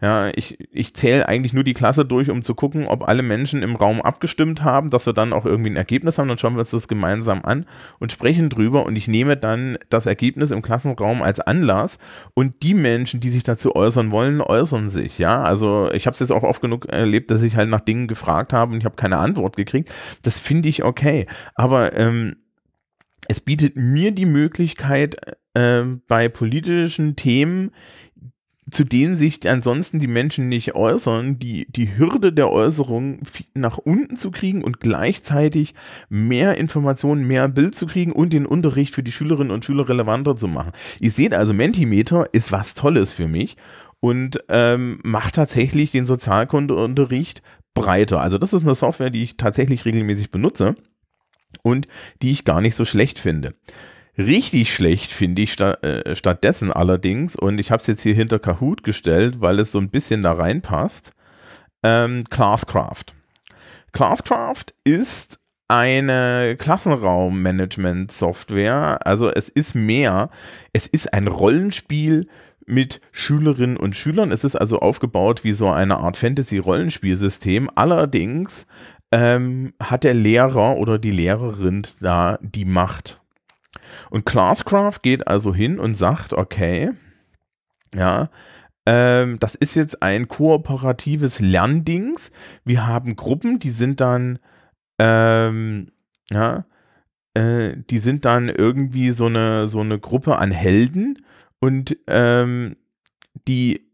ja, 0.03 0.31
ich, 0.35 0.59
ich 0.73 0.95
zähle 0.95 1.29
eigentlich 1.29 1.53
nur 1.53 1.65
die 1.65 1.75
Klasse 1.75 2.07
durch, 2.07 2.31
um 2.31 2.43
zu 2.43 2.55
gucken, 2.55 2.87
ob 2.87 3.07
alle 3.07 3.23
Menschen 3.23 3.63
im 3.63 3.77
Raum 3.77 4.01
abgestimmt 4.01 4.65
haben, 4.65 4.89
dass 4.89 5.05
wir 5.05 5.13
dann 5.13 5.35
auch 5.35 5.45
irgendwie 5.45 5.71
ein 5.71 5.77
Ergebnis 5.77 6.17
haben. 6.17 6.29
Dann 6.29 6.39
schauen 6.39 6.55
wir 6.55 6.61
uns 6.61 6.71
das 6.71 6.89
gemeinsam 6.89 7.45
an 7.45 7.67
und 7.99 8.11
sprechen 8.11 8.49
drüber. 8.49 8.87
Und 8.87 8.97
ich 8.97 9.09
nehme 9.09 9.37
dann 9.37 9.77
das 9.91 10.07
Ergebnis 10.07 10.53
im 10.53 10.63
Klassenraum 10.63 11.21
als 11.21 11.41
Anlass. 11.41 11.99
Und 12.33 12.63
die 12.63 12.73
Menschen, 12.73 13.21
die 13.21 13.29
sich 13.29 13.43
dazu 13.43 13.77
äußern 13.77 14.11
wollen, 14.11 14.41
äußern 14.41 14.89
sich. 14.89 15.19
Ja, 15.19 15.43
also 15.43 15.91
ich 15.93 16.07
habe 16.07 16.15
es 16.15 16.21
jetzt 16.21 16.33
auch 16.33 16.45
oft 16.45 16.63
genug 16.63 16.87
erlebt, 16.87 17.31
dass 17.31 17.43
ich 17.43 17.57
halt 17.57 17.69
nach 17.69 17.81
Dingen 17.81 18.09
gefragt 18.09 18.55
habe 18.55 18.73
und 18.73 18.79
ich 18.79 18.87
habe 18.87 18.97
keine 18.97 19.19
Antwort 19.19 19.57
gekriegt. 19.57 19.93
Das 20.23 20.39
finde 20.39 20.71
ich 20.71 20.83
okay. 20.83 21.27
Aber 21.55 21.95
ähm, 21.95 22.37
es 23.29 23.41
bietet 23.41 23.77
mir 23.77 24.13
die 24.13 24.27
Möglichkeit, 24.27 25.17
äh, 25.55 25.83
bei 26.07 26.29
politischen 26.29 27.17
Themen 27.17 27.73
zu 28.71 28.85
denen 28.85 29.17
sich 29.17 29.49
ansonsten 29.49 29.99
die 29.99 30.07
Menschen 30.07 30.49
nicht 30.49 30.75
äußern, 30.75 31.39
die, 31.39 31.67
die 31.71 31.97
Hürde 31.97 32.33
der 32.33 32.51
Äußerung 32.51 33.21
nach 33.55 33.79
unten 33.79 34.17
zu 34.17 34.31
kriegen 34.31 34.63
und 34.63 34.81
gleichzeitig 34.81 35.75
mehr 36.09 36.59
Informationen, 36.59 37.27
mehr 37.27 37.49
Bild 37.49 37.75
zu 37.75 37.87
kriegen 37.87 38.13
und 38.13 38.33
den 38.33 38.47
Unterricht 38.47 38.95
für 38.95 39.03
die 39.03 39.13
Schülerinnen 39.13 39.51
und 39.51 39.65
Schüler 39.65 39.89
relevanter 39.89 40.37
zu 40.37 40.49
machen. 40.49 40.73
Ihr 41.01 41.11
seht 41.11 41.35
also, 41.35 41.55
Mentimeter 41.55 42.29
ist 42.33 42.53
was 42.53 42.75
Tolles 42.75 43.13
für 43.13 43.29
mich 43.29 43.57
und 44.01 44.43
ähm, 44.49 45.01
macht 45.03 45.35
tatsächlich 45.35 45.91
den 45.91 46.07
Sozialkundeunterricht 46.07 47.43
breiter. 47.75 48.21
Also 48.21 48.39
das 48.39 48.53
ist 48.53 48.65
eine 48.65 48.75
Software, 48.75 49.11
die 49.11 49.23
ich 49.23 49.37
tatsächlich 49.37 49.85
regelmäßig 49.85 50.31
benutze 50.31 50.77
und 51.63 51.87
die 52.23 52.31
ich 52.31 52.45
gar 52.45 52.61
nicht 52.61 52.75
so 52.75 52.85
schlecht 52.85 53.19
finde. 53.19 53.55
Richtig 54.27 54.75
schlecht 54.75 55.13
finde 55.13 55.41
ich 55.41 55.53
sta 55.53 55.79
äh, 55.83 56.15
stattdessen 56.15 56.71
allerdings, 56.71 57.37
und 57.37 57.59
ich 57.59 57.71
habe 57.71 57.81
es 57.81 57.87
jetzt 57.87 58.03
hier 58.03 58.15
hinter 58.15 58.39
Kahoot 58.39 58.83
gestellt, 58.83 59.41
weil 59.41 59.59
es 59.59 59.73
so 59.73 59.79
ein 59.79 59.89
bisschen 59.89 60.21
da 60.21 60.33
reinpasst, 60.33 61.15
ähm, 61.83 62.25
Classcraft. 62.29 63.15
Classcraft 63.93 64.75
ist 64.85 65.41
eine 65.69 66.55
Klassenraummanagement-Software. 66.59 68.99
Also 69.07 69.31
es 69.31 69.49
ist 69.49 69.75
mehr, 69.75 70.29
es 70.75 70.87
ist 70.87 71.15
ein 71.15 71.27
Rollenspiel 71.27 72.29
mit 72.67 73.01
Schülerinnen 73.13 73.79
und 73.79 73.97
Schülern. 73.97 74.33
Es 74.33 74.45
ist 74.45 74.57
also 74.57 74.81
aufgebaut 74.81 75.45
wie 75.45 75.55
so 75.55 75.71
eine 75.71 75.97
Art 75.97 76.19
Fantasy-Rollenspielsystem. 76.19 77.71
Allerdings 77.75 78.67
ähm, 79.13 79.73
hat 79.83 80.05
der 80.05 80.15
Lehrer 80.15 80.77
oder 80.77 80.99
die 80.99 81.11
Lehrerin 81.11 81.87
da 82.01 82.39
die 82.43 82.67
Macht. 82.67 83.20
Und 84.11 84.27
Classcraft 84.27 85.01
geht 85.03 85.29
also 85.29 85.55
hin 85.55 85.79
und 85.79 85.95
sagt, 85.95 86.33
okay, 86.33 86.91
ja, 87.95 88.31
ähm, 88.87 89.39
das 89.39 89.55
ist 89.55 89.75
jetzt 89.75 90.03
ein 90.03 90.29
kooperatives 90.29 91.41
Lerndings. 91.41 92.33
Wir 92.65 92.87
haben 92.87 93.17
Gruppen, 93.17 93.59
die 93.59 93.71
sind 93.71 94.01
dann, 94.01 94.39
ähm, 94.99 95.93
ja, 96.31 96.65
äh, 97.35 97.75
die 97.91 97.99
sind 97.99 98.25
dann 98.25 98.49
irgendwie 98.49 99.11
so 99.11 99.27
eine, 99.27 99.69
so 99.69 99.81
eine 99.81 99.99
Gruppe 99.99 100.39
an 100.39 100.51
Helden 100.51 101.19
und 101.59 101.97
ähm, 102.07 102.77
die, 103.47 103.87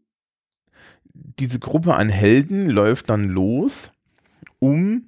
diese 1.13 1.59
Gruppe 1.59 1.95
an 1.95 2.09
Helden 2.09 2.69
läuft 2.69 3.09
dann 3.09 3.25
los, 3.25 3.91
um 4.59 5.05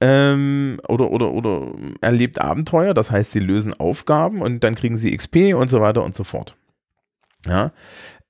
ähm, 0.00 0.80
oder, 0.88 1.10
oder, 1.10 1.30
oder 1.32 1.72
erlebt 2.00 2.40
Abenteuer, 2.40 2.94
das 2.94 3.10
heißt, 3.10 3.32
sie 3.32 3.40
lösen 3.40 3.74
Aufgaben 3.74 4.40
und 4.40 4.64
dann 4.64 4.74
kriegen 4.74 4.96
sie 4.96 5.16
XP 5.16 5.54
und 5.54 5.68
so 5.68 5.80
weiter 5.80 6.02
und 6.02 6.14
so 6.14 6.24
fort. 6.24 6.56
Ja, 7.46 7.72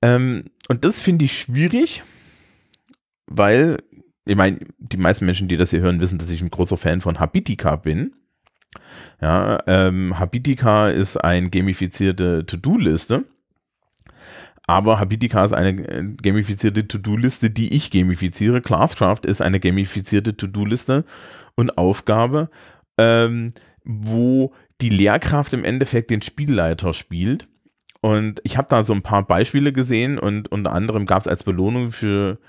ähm, 0.01 0.45
und 0.67 0.85
das 0.85 0.99
finde 0.99 1.25
ich 1.25 1.39
schwierig, 1.39 2.03
weil, 3.27 3.83
ich 4.25 4.35
meine, 4.35 4.59
die 4.77 4.97
meisten 4.97 5.25
Menschen, 5.25 5.47
die 5.47 5.57
das 5.57 5.69
hier 5.69 5.81
hören, 5.81 6.01
wissen, 6.01 6.17
dass 6.17 6.29
ich 6.29 6.41
ein 6.41 6.51
großer 6.51 6.77
Fan 6.77 7.01
von 7.01 7.19
Habitica 7.19 7.75
bin. 7.75 8.13
Ja, 9.21 9.59
ähm, 9.67 10.17
Habitica 10.17 10.89
ist 10.89 11.17
eine 11.17 11.49
gamifizierte 11.49 12.45
To-Do-Liste. 12.45 13.25
Aber 14.71 15.01
Habitica 15.01 15.43
ist 15.43 15.51
eine 15.51 15.71
äh, 15.71 16.03
gamifizierte 16.21 16.87
To-Do-Liste, 16.87 17.49
die 17.49 17.73
ich 17.73 17.91
gamifiziere. 17.91 18.61
Classcraft 18.61 19.25
ist 19.25 19.41
eine 19.41 19.59
gamifizierte 19.59 20.37
To-Do-Liste 20.37 21.03
und 21.55 21.77
Aufgabe, 21.77 22.49
ähm, 22.97 23.51
wo 23.83 24.53
die 24.79 24.87
Lehrkraft 24.87 25.51
im 25.51 25.65
Endeffekt 25.65 26.09
den 26.09 26.21
Spielleiter 26.21 26.93
spielt 26.93 27.49
und 27.99 28.39
ich 28.45 28.55
habe 28.55 28.69
da 28.69 28.85
so 28.85 28.93
ein 28.93 29.01
paar 29.01 29.27
Beispiele 29.27 29.73
gesehen 29.73 30.17
und 30.17 30.49
unter 30.53 30.71
anderem 30.71 31.05
gab 31.05 31.19
es 31.19 31.27
als 31.27 31.43
Belohnung 31.43 31.91
für 31.91 32.39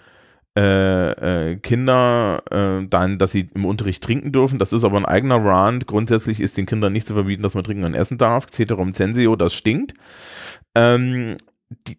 äh, 0.56 1.50
äh, 1.50 1.56
Kinder 1.56 2.44
äh, 2.52 2.86
dann, 2.88 3.18
dass 3.18 3.32
sie 3.32 3.50
im 3.52 3.64
Unterricht 3.64 4.04
trinken 4.04 4.30
dürfen. 4.30 4.60
Das 4.60 4.72
ist 4.72 4.84
aber 4.84 4.98
ein 4.98 5.06
eigener 5.06 5.44
Rand. 5.44 5.88
Grundsätzlich 5.88 6.40
ist 6.40 6.56
den 6.56 6.66
Kindern 6.66 6.92
nicht 6.92 7.08
zu 7.08 7.14
verbieten, 7.14 7.42
dass 7.42 7.56
man 7.56 7.64
trinken 7.64 7.82
und 7.82 7.94
essen 7.94 8.16
darf. 8.16 8.46
Ceterum 8.46 8.94
censeo, 8.94 9.34
das 9.34 9.54
stinkt. 9.54 9.94
Ähm, 10.76 11.36
die, 11.86 11.98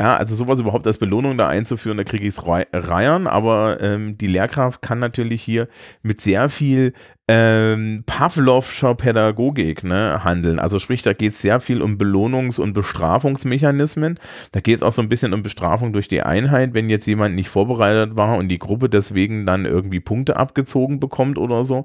ja, 0.00 0.16
also 0.16 0.36
sowas 0.36 0.60
überhaupt 0.60 0.86
als 0.86 0.98
Belohnung 0.98 1.36
da 1.36 1.48
einzuführen, 1.48 1.96
da 1.96 2.04
kriege 2.04 2.24
ich 2.24 2.36
es 2.36 2.46
reiern, 2.46 3.26
aber 3.26 3.78
ähm, 3.80 4.16
die 4.16 4.28
Lehrkraft 4.28 4.80
kann 4.80 5.00
natürlich 5.00 5.42
hier 5.42 5.68
mit 6.02 6.20
sehr 6.20 6.48
viel 6.48 6.92
ähm, 7.30 8.04
Pavlovscher 8.06 8.94
Pädagogik 8.94 9.84
ne, 9.84 10.24
handeln. 10.24 10.58
Also 10.58 10.78
sprich, 10.78 11.02
da 11.02 11.12
geht 11.12 11.34
es 11.34 11.42
sehr 11.42 11.60
viel 11.60 11.82
um 11.82 11.98
Belohnungs- 11.98 12.58
und 12.58 12.72
Bestrafungsmechanismen. 12.72 14.18
Da 14.52 14.60
geht 14.60 14.76
es 14.76 14.82
auch 14.82 14.94
so 14.94 15.02
ein 15.02 15.10
bisschen 15.10 15.34
um 15.34 15.42
Bestrafung 15.42 15.92
durch 15.92 16.08
die 16.08 16.22
Einheit, 16.22 16.72
wenn 16.72 16.88
jetzt 16.88 17.04
jemand 17.06 17.34
nicht 17.34 17.50
vorbereitet 17.50 18.16
war 18.16 18.38
und 18.38 18.48
die 18.48 18.58
Gruppe 18.58 18.88
deswegen 18.88 19.44
dann 19.44 19.66
irgendwie 19.66 20.00
Punkte 20.00 20.36
abgezogen 20.36 21.00
bekommt 21.00 21.36
oder 21.36 21.64
so. 21.64 21.84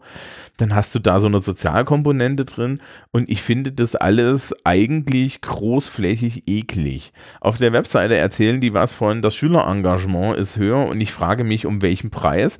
Dann 0.55 0.73
hast 0.73 0.95
du 0.95 0.99
da 0.99 1.19
so 1.19 1.27
eine 1.27 1.41
Sozialkomponente 1.41 2.45
drin 2.45 2.79
und 3.11 3.29
ich 3.29 3.41
finde 3.41 3.73
das 3.73 3.95
alles 3.95 4.55
eigentlich 4.63 5.41
großflächig 5.41 6.43
eklig. 6.47 7.11
Auf 7.41 7.57
der 7.57 7.73
Webseite 7.73 8.15
erzählen 8.15 8.61
die 8.61 8.73
was 8.73 8.93
von, 8.93 9.21
das 9.21 9.35
Schülerengagement 9.35 10.37
ist 10.37 10.55
höher 10.55 10.85
und 10.87 11.01
ich 11.01 11.11
frage 11.11 11.43
mich, 11.43 11.65
um 11.65 11.81
welchen 11.81 12.11
Preis. 12.11 12.59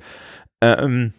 Ähm, 0.60 1.14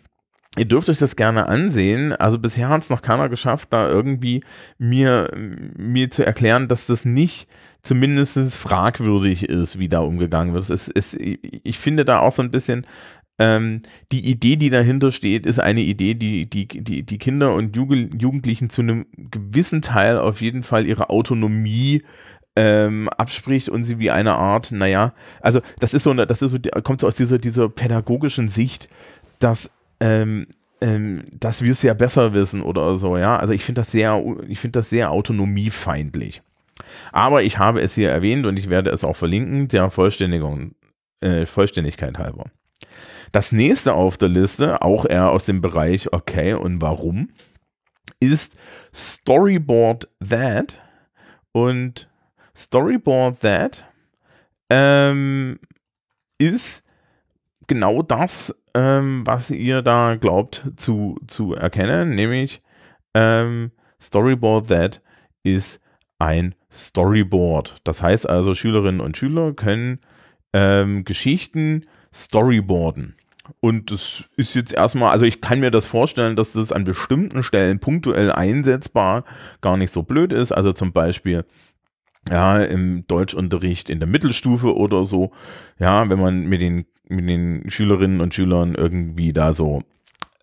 Ihr 0.57 0.65
dürft 0.65 0.89
euch 0.89 0.99
das 0.99 1.15
gerne 1.15 1.47
ansehen. 1.47 2.13
Also 2.13 2.39
bisher 2.39 2.69
hat 2.69 2.81
es 2.81 2.89
noch 2.89 3.01
keiner 3.01 3.29
geschafft, 3.29 3.69
da 3.71 3.89
irgendwie 3.89 4.41
mir, 4.77 5.29
mir 5.77 6.09
zu 6.09 6.25
erklären, 6.25 6.67
dass 6.67 6.87
das 6.87 7.05
nicht 7.05 7.47
zumindest 7.81 8.57
fragwürdig 8.57 9.47
ist, 9.47 9.79
wie 9.79 9.89
da 9.89 9.99
umgegangen 9.99 10.53
wird. 10.53 10.69
Es 10.69 10.87
ist, 10.87 11.15
ich 11.15 11.77
finde 11.77 12.05
da 12.05 12.19
auch 12.19 12.31
so 12.31 12.41
ein 12.41 12.51
bisschen, 12.51 12.85
ähm, 13.37 13.81
die 14.11 14.25
Idee, 14.25 14.55
die 14.55 14.69
dahinter 14.69 15.11
steht, 15.11 15.45
ist 15.45 15.59
eine 15.59 15.81
Idee, 15.81 16.13
die 16.13 16.49
die, 16.49 16.67
die, 16.67 17.03
die 17.03 17.17
Kinder 17.17 17.53
und 17.53 17.75
Jugendlichen 17.75 18.69
zu 18.69 18.81
einem 18.81 19.05
gewissen 19.17 19.81
Teil 19.81 20.17
auf 20.17 20.41
jeden 20.41 20.63
Fall 20.63 20.87
ihre 20.87 21.09
Autonomie 21.09 22.01
ähm, 22.55 23.09
abspricht 23.09 23.67
und 23.67 23.83
sie 23.83 23.99
wie 23.99 24.11
eine 24.11 24.35
Art, 24.35 24.71
naja, 24.71 25.13
also 25.41 25.59
das 25.79 25.93
ist 25.93 26.03
so, 26.03 26.11
eine, 26.11 26.25
das 26.25 26.41
ist 26.41 26.51
so, 26.51 26.57
kommt 26.81 27.01
so 27.01 27.07
aus 27.07 27.15
dieser, 27.15 27.37
dieser 27.37 27.67
pädagogischen 27.67 28.47
Sicht, 28.47 28.87
dass 29.39 29.71
ähm, 29.99 30.47
ähm, 30.81 31.23
dass 31.31 31.61
wir 31.61 31.71
es 31.71 31.81
ja 31.81 31.93
besser 31.93 32.33
wissen 32.33 32.61
oder 32.61 32.95
so, 32.97 33.17
ja. 33.17 33.37
Also 33.37 33.53
ich 33.53 33.63
finde 33.63 33.81
das 33.81 33.91
sehr, 33.91 34.21
ich 34.47 34.59
finde 34.59 34.79
das 34.79 34.89
sehr 34.89 35.11
autonomiefeindlich. 35.11 36.41
Aber 37.11 37.43
ich 37.43 37.57
habe 37.57 37.81
es 37.81 37.95
hier 37.95 38.09
erwähnt 38.09 38.45
und 38.45 38.57
ich 38.57 38.69
werde 38.69 38.89
es 38.89 39.03
auch 39.03 39.15
verlinken, 39.15 39.67
der 39.67 39.89
Vollständigung, 39.89 40.75
äh, 41.21 41.45
Vollständigkeit 41.45 42.19
halber. 42.19 42.45
Das 43.31 43.51
nächste 43.51 43.93
auf 43.93 44.17
der 44.17 44.29
Liste, 44.29 44.81
auch 44.81 45.05
eher 45.05 45.31
aus 45.31 45.45
dem 45.45 45.61
Bereich 45.61 46.11
okay 46.13 46.53
und 46.53 46.81
warum, 46.81 47.29
ist 48.19 48.55
Storyboard 48.93 50.07
That. 50.29 50.81
Und 51.51 52.09
Storyboard 52.55 53.39
That 53.41 53.85
ähm, 54.69 55.59
ist 56.37 56.83
genau 57.67 58.01
das, 58.01 58.55
ähm, 58.75 59.21
was 59.25 59.49
ihr 59.49 59.81
da 59.81 60.15
glaubt 60.15 60.69
zu, 60.75 61.17
zu 61.27 61.55
erkennen, 61.55 62.11
nämlich 62.11 62.61
ähm, 63.15 63.71
Storyboard 63.99 64.67
That 64.67 65.01
ist 65.43 65.79
ein 66.19 66.53
Storyboard. 66.71 67.77
Das 67.85 68.03
heißt 68.03 68.29
also, 68.29 68.53
Schülerinnen 68.53 68.99
und 68.99 69.17
Schüler 69.17 69.53
können 69.53 69.99
ähm, 70.53 71.05
Geschichten 71.05 71.85
storyboarden. 72.13 73.15
Und 73.59 73.91
das 73.91 74.29
ist 74.37 74.55
jetzt 74.55 74.73
erstmal, 74.73 75.11
also 75.11 75.25
ich 75.25 75.39
kann 75.39 75.59
mir 75.59 75.71
das 75.71 75.85
vorstellen, 75.85 76.35
dass 76.35 76.53
das 76.53 76.71
an 76.71 76.83
bestimmten 76.83 77.43
Stellen 77.43 77.79
punktuell 77.79 78.31
einsetzbar 78.31 79.23
gar 79.61 79.77
nicht 79.77 79.91
so 79.91 80.03
blöd 80.03 80.33
ist. 80.33 80.51
Also 80.51 80.73
zum 80.73 80.91
Beispiel 80.91 81.45
ja, 82.29 82.59
im 82.61 83.05
Deutschunterricht 83.07 83.89
in 83.89 83.99
der 83.99 84.07
Mittelstufe 84.07 84.75
oder 84.75 85.05
so, 85.05 85.31
ja, 85.77 86.09
wenn 86.09 86.19
man 86.19 86.45
mit 86.45 86.61
den, 86.61 86.85
mit 87.07 87.29
den 87.29 87.69
Schülerinnen 87.69 88.21
und 88.21 88.33
Schülern 88.33 88.75
irgendwie 88.75 89.33
da 89.33 89.53
so 89.53 89.83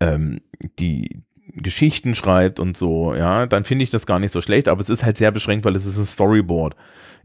ähm, 0.01 0.41
die 0.79 1.23
Geschichten 1.55 2.15
schreibt 2.15 2.61
und 2.61 2.77
so, 2.77 3.15
ja, 3.15 3.47
dann 3.47 3.65
finde 3.65 3.83
ich 3.83 3.91
das 3.91 4.07
gar 4.07 4.19
nicht 4.19 4.33
so 4.33 4.41
schlecht, 4.41 4.69
aber 4.69 4.81
es 4.81 4.89
ist 4.89 5.05
halt 5.05 5.17
sehr 5.17 5.31
beschränkt, 5.31 5.65
weil 5.65 5.77
es 5.77 5.87
ist 5.87 5.99
ein 5.99 6.05
Storyboard. 6.05 6.77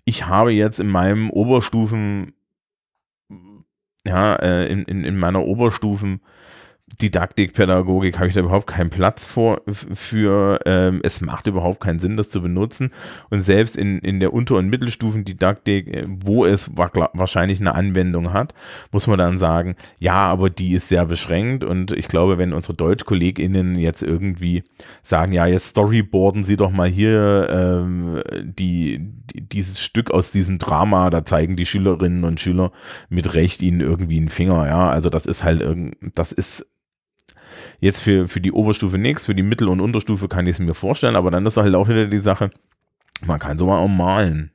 Ich 0.06 0.28
habe 0.28 0.52
jetzt 0.52 0.80
in 0.80 0.88
meinem 0.88 1.30
Oberstufen, 1.30 2.34
ja, 4.06 4.36
äh, 4.36 4.68
in, 4.72 4.84
in, 4.84 5.04
in 5.04 5.18
meiner 5.18 5.44
Oberstufen 5.44 6.22
Didaktik, 7.02 7.54
Pädagogik 7.54 8.18
habe 8.18 8.30
ich 8.30 8.34
da 8.34 8.40
überhaupt 8.40 8.66
keinen 8.66 8.90
Platz 8.90 9.26
vor, 9.26 9.62
für. 9.68 10.62
Ähm, 10.66 11.02
es 11.04 11.20
macht 11.20 11.46
überhaupt 11.46 11.82
keinen 11.82 12.00
Sinn, 12.00 12.16
das 12.16 12.30
zu 12.30 12.42
benutzen. 12.42 12.92
Und 13.30 13.42
selbst 13.42 13.76
in, 13.76 14.00
in 14.00 14.22
der 14.22 14.34
Unter- 14.34 14.56
und 14.56 14.70
Mittelstufendidaktik, 14.70 15.88
äh, 15.94 16.06
wo 16.08 16.46
es 16.46 16.72
wahrscheinlich 16.78 17.60
eine 17.60 17.76
Anwendung 17.76 18.32
hat, 18.32 18.54
muss 18.92 19.06
man 19.06 19.20
dann 19.20 19.38
sagen, 19.38 19.76
ja, 20.00 20.14
aber 20.14 20.50
die 20.50 20.72
ist 20.74 20.88
sehr 20.88 21.06
beschränkt. 21.06 21.66
Und 21.66 21.92
ich 21.92 22.08
glaube, 22.08 22.38
wenn 22.38 22.54
unsere 22.54 22.74
DeutschkollegInnen 22.74 23.78
jetzt 23.78 24.02
irgendwie 24.02 24.64
sagen, 25.04 25.34
ja, 25.34 25.46
jetzt 25.46 25.68
storyboarden 25.68 26.44
Sie 26.44 26.56
doch 26.56 26.72
mal 26.72 26.88
hier 26.88 27.48
ähm, 27.52 28.22
die, 28.42 29.00
die, 29.02 29.42
dieses 29.42 29.82
Stück 29.82 30.10
aus 30.10 30.32
diesem 30.32 30.58
Drama, 30.58 31.10
da 31.10 31.26
zeigen 31.26 31.58
die 31.58 31.66
Schülerinnen 31.66 32.24
und 32.24 32.40
Schüler 32.40 32.72
mit 33.10 33.34
Recht 33.34 33.62
ihnen 33.62 33.82
irgendwie 33.82 34.18
einen 34.18 34.30
Finger. 34.30 34.66
Ja, 34.68 34.90
also 34.90 35.10
das 35.10 35.26
ist 35.26 35.44
halt 35.44 35.62
irgend, 35.62 35.98
das 36.16 36.32
ist 36.32 36.66
Jetzt 37.80 38.02
für, 38.02 38.28
für 38.28 38.42
die 38.42 38.52
Oberstufe 38.52 38.98
nichts, 38.98 39.26
für 39.26 39.36
die 39.36 39.44
Mittel- 39.44 39.70
und 39.70 39.82
Unterstufe 39.82 40.28
kann 40.28 40.48
ich 40.48 40.54
es 40.54 40.60
mir 40.60 40.74
vorstellen, 40.74 41.16
aber 41.16 41.32
dann 41.32 41.46
ist 41.46 41.58
halt 41.58 41.76
auch 41.76 41.88
wieder 41.88 42.08
die 42.08 42.20
Sache, 42.20 42.50
man 43.26 43.40
kann 43.40 43.58
sogar 43.58 43.80
auch 43.80 43.88
malen. 43.88 44.52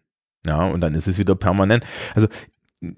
Ja, 0.46 0.64
und 0.66 0.80
dann 0.80 0.94
ist 0.94 1.06
es 1.06 1.18
wieder 1.18 1.36
permanent. 1.36 1.84
Also 2.14 2.26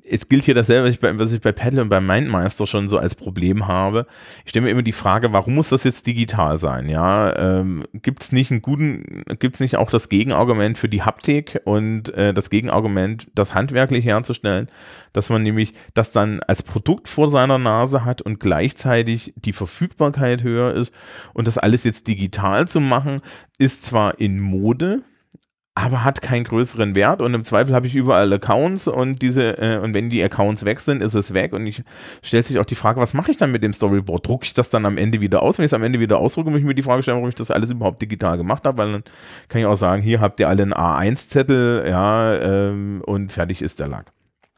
es 0.02 0.28
gilt 0.28 0.44
hier 0.44 0.54
dasselbe, 0.54 0.88
was 0.88 0.94
ich 0.94 1.00
bei, 1.00 1.18
was 1.18 1.32
ich 1.32 1.40
bei 1.40 1.52
Paddle 1.52 1.82
und 1.82 1.90
bei 1.90 2.00
Mindmeister 2.00 2.66
schon 2.66 2.88
so 2.88 2.98
als 2.98 3.14
Problem 3.14 3.68
habe. 3.68 4.06
Ich 4.44 4.50
stelle 4.50 4.64
mir 4.64 4.70
immer 4.70 4.82
die 4.82 4.92
Frage, 4.92 5.32
warum 5.32 5.54
muss 5.54 5.68
das 5.68 5.84
jetzt 5.84 6.06
digital 6.06 6.56
sein? 6.56 6.88
Ja, 6.88 7.36
ähm, 7.36 7.84
gibt 7.92 8.22
es 8.22 8.32
nicht 8.32 8.50
einen 8.50 8.62
guten, 8.62 9.24
gibt 9.38 9.54
es 9.54 9.60
nicht 9.60 9.76
auch 9.76 9.90
das 9.90 10.08
Gegenargument 10.08 10.78
für 10.78 10.88
die 10.88 11.02
Haptik 11.02 11.60
und 11.64 12.14
äh, 12.14 12.32
das 12.32 12.48
Gegenargument, 12.48 13.28
das 13.34 13.54
handwerklich 13.54 14.06
herzustellen, 14.06 14.68
dass 15.12 15.28
man 15.28 15.42
nämlich 15.42 15.74
das 15.92 16.12
dann 16.12 16.40
als 16.40 16.62
Produkt 16.62 17.08
vor 17.08 17.28
seiner 17.28 17.58
Nase 17.58 18.04
hat 18.04 18.22
und 18.22 18.40
gleichzeitig 18.40 19.34
die 19.36 19.52
Verfügbarkeit 19.52 20.42
höher 20.42 20.72
ist 20.72 20.94
und 21.34 21.46
das 21.46 21.58
alles 21.58 21.84
jetzt 21.84 22.08
digital 22.08 22.66
zu 22.66 22.80
machen, 22.80 23.20
ist 23.58 23.84
zwar 23.84 24.18
in 24.18 24.40
Mode, 24.40 25.02
aber 25.76 26.04
hat 26.04 26.22
keinen 26.22 26.44
größeren 26.44 26.94
Wert 26.94 27.20
und 27.20 27.34
im 27.34 27.42
Zweifel 27.42 27.74
habe 27.74 27.88
ich 27.88 27.96
überall 27.96 28.32
Accounts 28.32 28.86
und 28.86 29.22
diese 29.22 29.58
äh, 29.58 29.78
und 29.78 29.92
wenn 29.92 30.08
die 30.08 30.22
Accounts 30.22 30.64
weg 30.64 30.80
sind, 30.80 31.02
ist 31.02 31.14
es 31.14 31.34
weg 31.34 31.52
und 31.52 31.66
ich 31.66 31.82
stellt 32.22 32.46
sich 32.46 32.60
auch 32.60 32.64
die 32.64 32.76
Frage, 32.76 33.00
was 33.00 33.12
mache 33.12 33.32
ich 33.32 33.38
dann 33.38 33.50
mit 33.50 33.64
dem 33.64 33.72
Storyboard? 33.72 34.24
Drucke 34.26 34.44
ich 34.44 34.54
das 34.54 34.70
dann 34.70 34.86
am 34.86 34.98
Ende 34.98 35.20
wieder 35.20 35.42
aus? 35.42 35.58
Wenn 35.58 35.64
ich 35.64 35.70
es 35.70 35.74
am 35.74 35.82
Ende 35.82 35.98
wieder 35.98 36.18
ausdrucke, 36.18 36.50
muss 36.50 36.60
ich 36.60 36.64
mir 36.64 36.76
die 36.76 36.82
Frage 36.82 37.02
stellen, 37.02 37.16
warum 37.16 37.28
ich 37.28 37.34
das 37.34 37.50
alles 37.50 37.72
überhaupt 37.72 38.00
digital 38.00 38.36
gemacht 38.36 38.64
habe, 38.64 38.78
weil 38.78 38.92
dann 38.92 39.04
kann 39.48 39.60
ich 39.60 39.66
auch 39.66 39.74
sagen, 39.74 40.00
hier 40.00 40.20
habt 40.20 40.38
ihr 40.38 40.48
alle 40.48 40.62
einen 40.62 40.74
A1-Zettel, 40.74 41.88
ja, 41.88 42.34
ähm, 42.36 43.02
und 43.04 43.32
fertig 43.32 43.60
ist 43.60 43.80
der 43.80 43.88
Lack. 43.88 44.12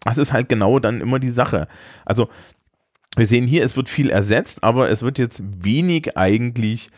Das 0.05 0.19
ist 0.19 0.35
halt 0.35 0.51
genau 0.51 0.79
dann 0.81 1.01
immer 1.01 1.19
die 1.19 1.31
Sache. 1.31 1.67
Also 2.05 2.29
wir 3.17 3.27
sehen 3.27 3.47
hier, 3.47 3.65
es 3.65 3.77
wird 3.79 3.89
viel 3.89 4.11
ersetzt, 4.11 4.63
aber 4.63 4.91
es 4.91 5.03
wird 5.03 5.19
jetzt 5.19 5.43
wenig 5.65 6.19
eigentlich 6.19 6.91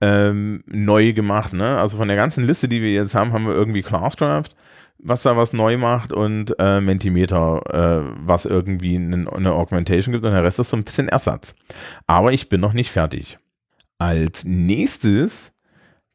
ähm, 0.00 0.62
neu 0.66 1.12
gemacht. 1.12 1.52
Ne? 1.52 1.78
Also 1.78 1.96
von 1.96 2.08
der 2.08 2.16
ganzen 2.16 2.46
Liste, 2.46 2.68
die 2.68 2.82
wir 2.82 2.92
jetzt 2.92 3.14
haben, 3.14 3.32
haben 3.32 3.46
wir 3.46 3.54
irgendwie 3.54 3.82
Classcraft, 3.82 4.50
was 4.98 5.22
da 5.22 5.36
was 5.36 5.52
neu 5.52 5.76
macht 5.76 6.12
und 6.12 6.54
äh, 6.58 6.80
Mentimeter, 6.80 7.62
äh, 7.72 8.12
was 8.20 8.46
irgendwie 8.46 8.96
eine, 8.96 9.30
eine 9.32 9.52
Augmentation 9.52 10.12
gibt 10.12 10.24
und 10.24 10.32
der 10.32 10.44
Rest 10.44 10.58
ist 10.58 10.70
so 10.70 10.76
ein 10.76 10.84
bisschen 10.84 11.08
Ersatz. 11.08 11.54
Aber 12.06 12.32
ich 12.32 12.48
bin 12.48 12.60
noch 12.60 12.72
nicht 12.72 12.90
fertig. 12.90 13.38
Als 13.98 14.44
nächstes 14.44 15.52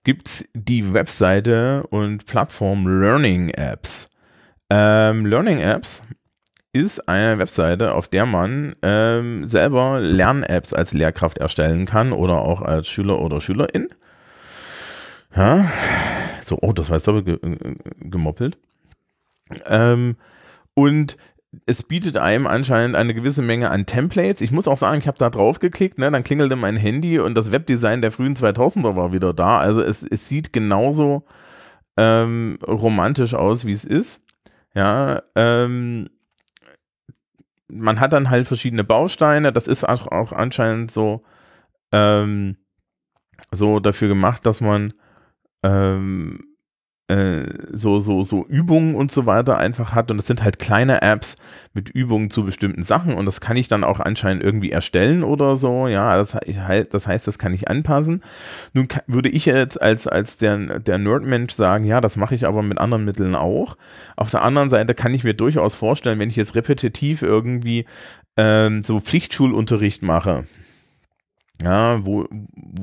gibt 0.04 0.28
es 0.28 0.50
die 0.54 0.94
Webseite 0.94 1.86
und 1.88 2.26
Plattform 2.26 2.88
Learning 2.88 3.50
Apps. 3.50 4.10
Ähm, 4.70 5.26
Learning 5.26 5.60
Apps 5.60 6.04
ist 6.76 7.08
eine 7.08 7.40
Webseite, 7.40 7.94
auf 7.94 8.10
der 8.10 8.26
man 8.26 8.76
ähm, 8.82 9.46
selber 9.46 10.02
Lern-Apps 10.02 10.74
als 10.74 10.92
Lehrkraft 10.92 11.38
erstellen 11.38 11.86
kann 11.86 12.12
oder 12.12 12.42
auch 12.42 12.62
als 12.62 12.90
Schüler 12.90 13.22
oder 13.22 13.40
Schülerin. 13.40 13.88
Ja, 15.34 15.72
so, 16.42 16.58
oh, 16.62 16.74
das 16.74 16.90
war 16.90 16.98
jetzt 16.98 17.08
aber 17.08 17.24
ge 17.24 17.36
äh, 17.36 17.76
gemoppelt. 18.02 18.58
Ähm, 19.66 20.18
und 20.74 21.16
es 21.66 21.82
bietet 21.84 22.18
einem 22.18 22.46
anscheinend 22.46 22.98
eine 22.98 23.14
gewisse 23.14 23.42
Menge 23.42 23.72
an 23.72 23.86
Templates. 23.86 24.42
Ich 24.42 24.52
muss 24.52 24.68
auch 24.68 24.78
sagen, 24.78 25.00
ich 25.00 25.08
habe 25.08 25.18
da 25.18 25.30
drauf 25.30 25.60
geklickt, 25.60 25.98
ne, 25.98 26.12
dann 26.12 26.26
klingelte 26.26 26.58
mein 26.58 26.76
Handy 26.76 27.20
und 27.20 27.36
das 27.36 27.54
Webdesign 27.54 28.02
der 28.02 28.12
frühen 28.12 28.36
2000er 28.36 28.98
war 28.98 29.14
wieder 29.14 29.34
da. 29.34 29.60
Also 29.60 29.82
es, 29.82 30.04
es 30.04 30.28
sieht 30.28 30.52
genauso 30.52 31.24
ähm, 31.96 32.60
romantisch 32.68 33.34
aus, 33.34 33.64
wie 33.64 33.72
es 33.72 33.86
ist. 33.86 34.22
Ja, 34.74 35.24
ähm, 35.36 36.10
man 37.68 38.00
hat 38.00 38.14
dann 38.14 38.30
halt 38.30 38.48
verschiedene 38.48 38.84
Bausteine. 38.84 39.52
Das 39.52 39.68
ist 39.68 39.84
auch, 39.84 40.08
auch 40.08 40.32
anscheinend 40.32 40.92
so, 40.92 41.24
ähm, 41.92 42.58
so 43.52 43.80
dafür 43.80 44.08
gemacht, 44.08 44.46
dass 44.46 44.62
man 44.62 44.94
ähm, 45.64 46.40
äh, 46.40 46.55
so, 47.08 48.00
so, 48.00 48.24
so 48.24 48.46
Übungen 48.48 48.96
und 48.96 49.12
so 49.12 49.28
weiter 49.28 49.58
einfach 49.58 49.94
hat. 49.94 50.10
Und 50.10 50.18
das 50.18 50.26
sind 50.26 50.44
halt 50.44 50.58
kleine 50.58 51.04
Apps 51.04 51.38
mit 51.74 51.90
Übungen 51.90 52.32
zu 52.32 52.44
bestimmten 52.44 52.82
Sachen. 52.82 53.14
Und 53.14 53.26
das 53.28 53.42
kann 53.42 53.58
ich 53.58 53.68
dann 53.68 53.84
auch 53.84 54.00
anscheinend 54.00 54.44
irgendwie 54.44 54.72
erstellen 54.72 55.24
oder 55.24 55.56
so. 55.56 55.88
Ja, 55.88 56.18
das, 56.18 56.36
das 56.90 57.08
heißt, 57.08 57.28
das 57.28 57.38
kann 57.38 57.54
ich 57.54 57.70
anpassen. 57.70 58.24
Nun 58.74 58.88
würde 59.06 59.30
ich 59.30 59.46
jetzt 59.46 59.80
als, 59.80 60.08
als 60.08 60.38
der, 60.38 60.80
der 60.80 60.98
Nerd-Mensch 60.98 61.54
sagen, 61.54 61.86
ja, 61.86 62.02
das 62.02 62.18
mache 62.18 62.34
ich 62.34 62.48
aber 62.48 62.64
mit 62.64 62.80
anderen 62.80 63.06
Mitteln 63.06 63.36
auch. 63.36 63.78
Auf 64.16 64.32
der 64.32 64.42
anderen 64.42 64.70
Seite 64.70 64.96
kann 64.96 65.14
ich 65.14 65.24
mir 65.24 65.36
durchaus 65.36 65.76
vorstellen, 65.76 66.18
wenn 66.18 66.30
ich 66.30 66.36
jetzt 66.36 66.56
repetitiv 66.56 67.22
irgendwie 67.22 67.86
ähm, 68.36 68.84
so 68.84 69.00
Pflichtschulunterricht 69.00 70.02
mache, 70.02 70.46
ja, 71.64 72.06
wo, 72.06 72.28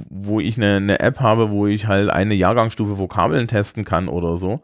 wo 0.09 0.41
ich 0.41 0.57
eine, 0.57 0.77
eine 0.77 1.01
App 1.01 1.21
habe, 1.21 1.51
wo 1.51 1.67
ich 1.67 1.87
halt 1.87 2.11
eine 2.11 2.35
Jahrgangsstufe 2.35 2.99
Vokabeln 2.99 3.49
testen 3.49 3.85
kann 3.85 4.09
oder 4.09 4.37
so. 4.37 4.61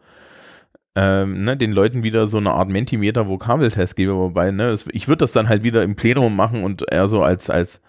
Ähm, 0.95 1.43
ne, 1.43 1.55
den 1.55 1.71
Leuten 1.71 2.03
wieder 2.03 2.27
so 2.27 2.37
eine 2.37 2.51
Art 2.51 2.69
Mentimeter 2.69 3.27
Vokabeltest 3.27 3.95
gebe, 3.95 4.15
wobei, 4.15 4.51
ne, 4.51 4.75
ich 4.91 5.07
würde 5.07 5.19
das 5.19 5.31
dann 5.31 5.47
halt 5.47 5.63
wieder 5.63 5.83
im 5.83 5.95
Plenum 5.95 6.35
machen 6.35 6.63
und 6.63 6.91
eher 6.91 7.07
so 7.07 7.21
als, 7.21 7.49
als 7.49 7.81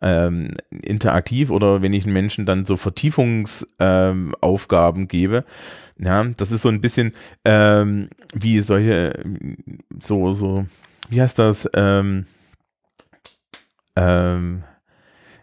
ähm, 0.00 0.54
interaktiv 0.70 1.50
oder 1.50 1.82
wenn 1.82 1.92
ich 1.92 2.04
den 2.04 2.12
Menschen 2.12 2.46
dann 2.46 2.64
so 2.64 2.76
Vertiefungsaufgaben 2.76 5.02
ähm, 5.02 5.08
gebe. 5.08 5.44
Ja, 5.98 6.24
das 6.24 6.52
ist 6.52 6.62
so 6.62 6.68
ein 6.68 6.80
bisschen 6.80 7.12
ähm, 7.44 8.10
wie 8.32 8.60
solche, 8.60 9.24
so, 9.98 10.32
so, 10.32 10.66
wie 11.08 11.20
heißt 11.20 11.38
das, 11.38 11.68
ähm, 11.74 12.26
ähm, 13.96 14.62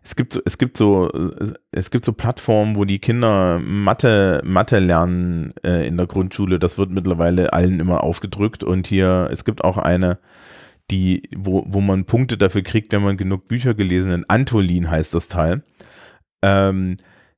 es 0.03 0.15
gibt 0.17 0.33
so, 0.33 0.41
es 0.43 0.57
gibt 0.57 0.75
so, 0.75 1.09
es 1.71 1.89
gibt 1.89 2.03
so 2.03 2.11
Plattformen, 2.11 2.75
wo 2.75 2.83
die 2.83 2.99
Kinder 2.99 3.59
Mathe, 3.59 4.41
Mathe 4.43 4.79
lernen 4.79 5.53
äh, 5.63 5.87
in 5.87 5.95
der 5.95 6.07
Grundschule. 6.07 6.59
Das 6.59 6.77
wird 6.77 6.91
mittlerweile 6.91 7.53
allen 7.53 7.79
immer 7.79 8.03
aufgedrückt 8.03 8.65
und 8.65 8.87
hier, 8.87 9.29
es 9.31 9.45
gibt 9.45 9.63
auch 9.63 9.77
eine, 9.77 10.19
die, 10.91 11.29
wo, 11.35 11.63
wo 11.67 11.79
man 11.79 12.05
Punkte 12.05 12.37
dafür 12.37 12.63
kriegt, 12.63 12.91
wenn 12.91 13.01
man 13.01 13.15
genug 13.15 13.47
Bücher 13.47 13.73
gelesen 13.73 14.11
hat. 14.11 14.21
Antolin 14.27 14.91
heißt 14.91 15.13
das 15.13 15.29
Teil. 15.29 15.63
Ähm, 16.41 16.97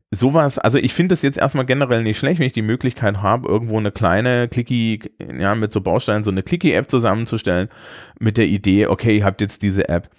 sowas, 0.10 0.58
also 0.58 0.80
ich 0.80 0.94
finde 0.96 1.14
das 1.14 1.22
jetzt 1.22 1.38
erstmal 1.38 1.66
generell 1.66 2.02
nicht 2.02 2.18
schlecht, 2.18 2.40
wenn 2.40 2.48
ich 2.48 2.54
die 2.54 2.64
Möglichkeit 2.64 3.22
habe, 3.22 3.48
irgendwo 3.48 3.78
eine 3.78 3.92
kleine 3.92 4.48
Clicky, 4.48 5.02
ja, 5.40 5.54
mit 5.54 5.72
so 5.72 5.82
Bausteinen 5.82 6.24
so 6.24 6.32
eine 6.32 6.42
Clicky-App 6.42 6.90
zusammenzustellen, 6.90 7.70
mit 8.20 8.38
der 8.38 8.48
Idee, 8.48 8.88
okay, 8.88 9.18
ihr 9.18 9.26
habt 9.26 9.42
jetzt 9.42 9.62
diese 9.62 9.88
App 9.88 10.10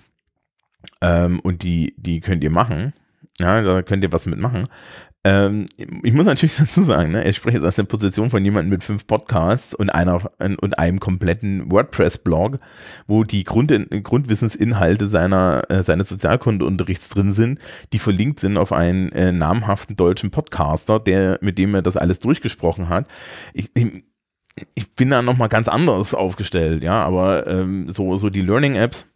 ähm, 1.00 1.40
und 1.40 1.62
die, 1.62 1.94
die 1.96 2.20
könnt 2.20 2.44
ihr 2.44 2.50
machen. 2.50 2.92
Ja, 3.38 3.60
da 3.60 3.82
könnt 3.82 4.02
ihr 4.02 4.12
was 4.12 4.26
mitmachen. 4.26 4.64
Ähm, 5.26 5.66
ich 6.04 6.12
muss 6.12 6.24
natürlich 6.24 6.56
dazu 6.58 6.84
sagen, 6.84 7.10
ne, 7.10 7.28
ich 7.28 7.34
spreche 7.34 7.56
jetzt 7.56 7.66
aus 7.66 7.74
der 7.74 7.82
Position 7.82 8.30
von 8.30 8.44
jemandem 8.44 8.70
mit 8.70 8.84
fünf 8.84 9.08
Podcasts 9.08 9.74
und 9.74 9.90
einer 9.90 10.20
und 10.38 10.78
einem 10.78 11.00
kompletten 11.00 11.68
WordPress-Blog, 11.70 12.60
wo 13.08 13.24
die 13.24 13.42
Grund, 13.42 13.72
Grundwissensinhalte 14.04 15.08
seiner, 15.08 15.64
äh, 15.68 15.82
seines 15.82 16.10
Sozialkundeunterrichts 16.10 17.08
drin 17.08 17.32
sind, 17.32 17.58
die 17.92 17.98
verlinkt 17.98 18.38
sind 18.38 18.56
auf 18.56 18.72
einen 18.72 19.10
äh, 19.12 19.32
namhaften 19.32 19.96
deutschen 19.96 20.30
Podcaster, 20.30 21.00
der, 21.00 21.38
mit 21.40 21.58
dem 21.58 21.74
er 21.74 21.82
das 21.82 21.96
alles 21.96 22.20
durchgesprochen 22.20 22.88
hat. 22.88 23.08
Ich, 23.52 23.70
ich, 23.74 24.04
ich 24.76 24.94
bin 24.94 25.10
da 25.10 25.22
nochmal 25.22 25.48
ganz 25.48 25.66
anders 25.66 26.14
aufgestellt, 26.14 26.84
ja, 26.84 27.02
aber 27.02 27.48
ähm, 27.48 27.90
so, 27.90 28.16
so 28.16 28.30
die 28.30 28.42
Learning-Apps, 28.42 29.08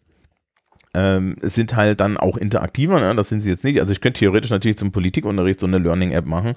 ähm, 0.93 1.37
sind 1.43 1.77
halt 1.77 2.01
dann 2.01 2.17
auch 2.17 2.37
interaktiver, 2.37 2.99
ne? 2.99 3.15
das 3.15 3.29
sind 3.29 3.41
sie 3.41 3.51
jetzt 3.51 3.63
nicht. 3.63 3.81
Also 3.81 3.93
ich 3.93 4.01
könnte 4.01 4.19
theoretisch 4.19 4.51
natürlich 4.51 4.77
zum 4.77 4.91
Politikunterricht 4.91 5.61
so 5.61 5.67
eine 5.67 5.79
Learning-App 5.79 6.27
machen. 6.27 6.55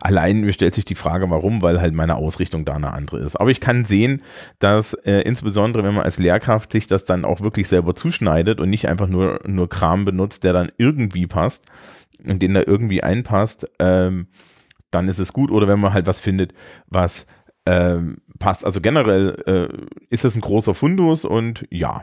Allein 0.00 0.52
stellt 0.52 0.74
sich 0.74 0.84
die 0.84 0.96
Frage, 0.96 1.30
warum, 1.30 1.62
weil 1.62 1.80
halt 1.80 1.94
meine 1.94 2.16
Ausrichtung 2.16 2.64
da 2.64 2.74
eine 2.74 2.92
andere 2.92 3.18
ist. 3.18 3.36
Aber 3.36 3.50
ich 3.50 3.60
kann 3.60 3.84
sehen, 3.84 4.22
dass 4.58 4.94
äh, 4.94 5.20
insbesondere, 5.20 5.84
wenn 5.84 5.94
man 5.94 6.04
als 6.04 6.18
Lehrkraft 6.18 6.72
sich 6.72 6.88
das 6.88 7.04
dann 7.04 7.24
auch 7.24 7.40
wirklich 7.42 7.68
selber 7.68 7.94
zuschneidet 7.94 8.60
und 8.60 8.70
nicht 8.70 8.88
einfach 8.88 9.08
nur, 9.08 9.40
nur 9.46 9.68
Kram 9.68 10.04
benutzt, 10.04 10.42
der 10.42 10.52
dann 10.52 10.72
irgendwie 10.78 11.28
passt 11.28 11.66
und 12.24 12.42
den 12.42 12.54
da 12.54 12.62
irgendwie 12.66 13.04
einpasst, 13.04 13.68
ähm, 13.78 14.26
dann 14.90 15.06
ist 15.06 15.20
es 15.20 15.32
gut. 15.32 15.52
Oder 15.52 15.68
wenn 15.68 15.80
man 15.80 15.92
halt 15.92 16.08
was 16.08 16.18
findet, 16.18 16.54
was 16.88 17.26
ähm, 17.66 18.18
passt. 18.40 18.64
Also 18.64 18.80
generell 18.80 19.42
äh, 19.46 19.68
ist 20.10 20.24
es 20.24 20.34
ein 20.34 20.40
großer 20.40 20.74
Fundus 20.74 21.24
und 21.24 21.66
ja, 21.70 22.02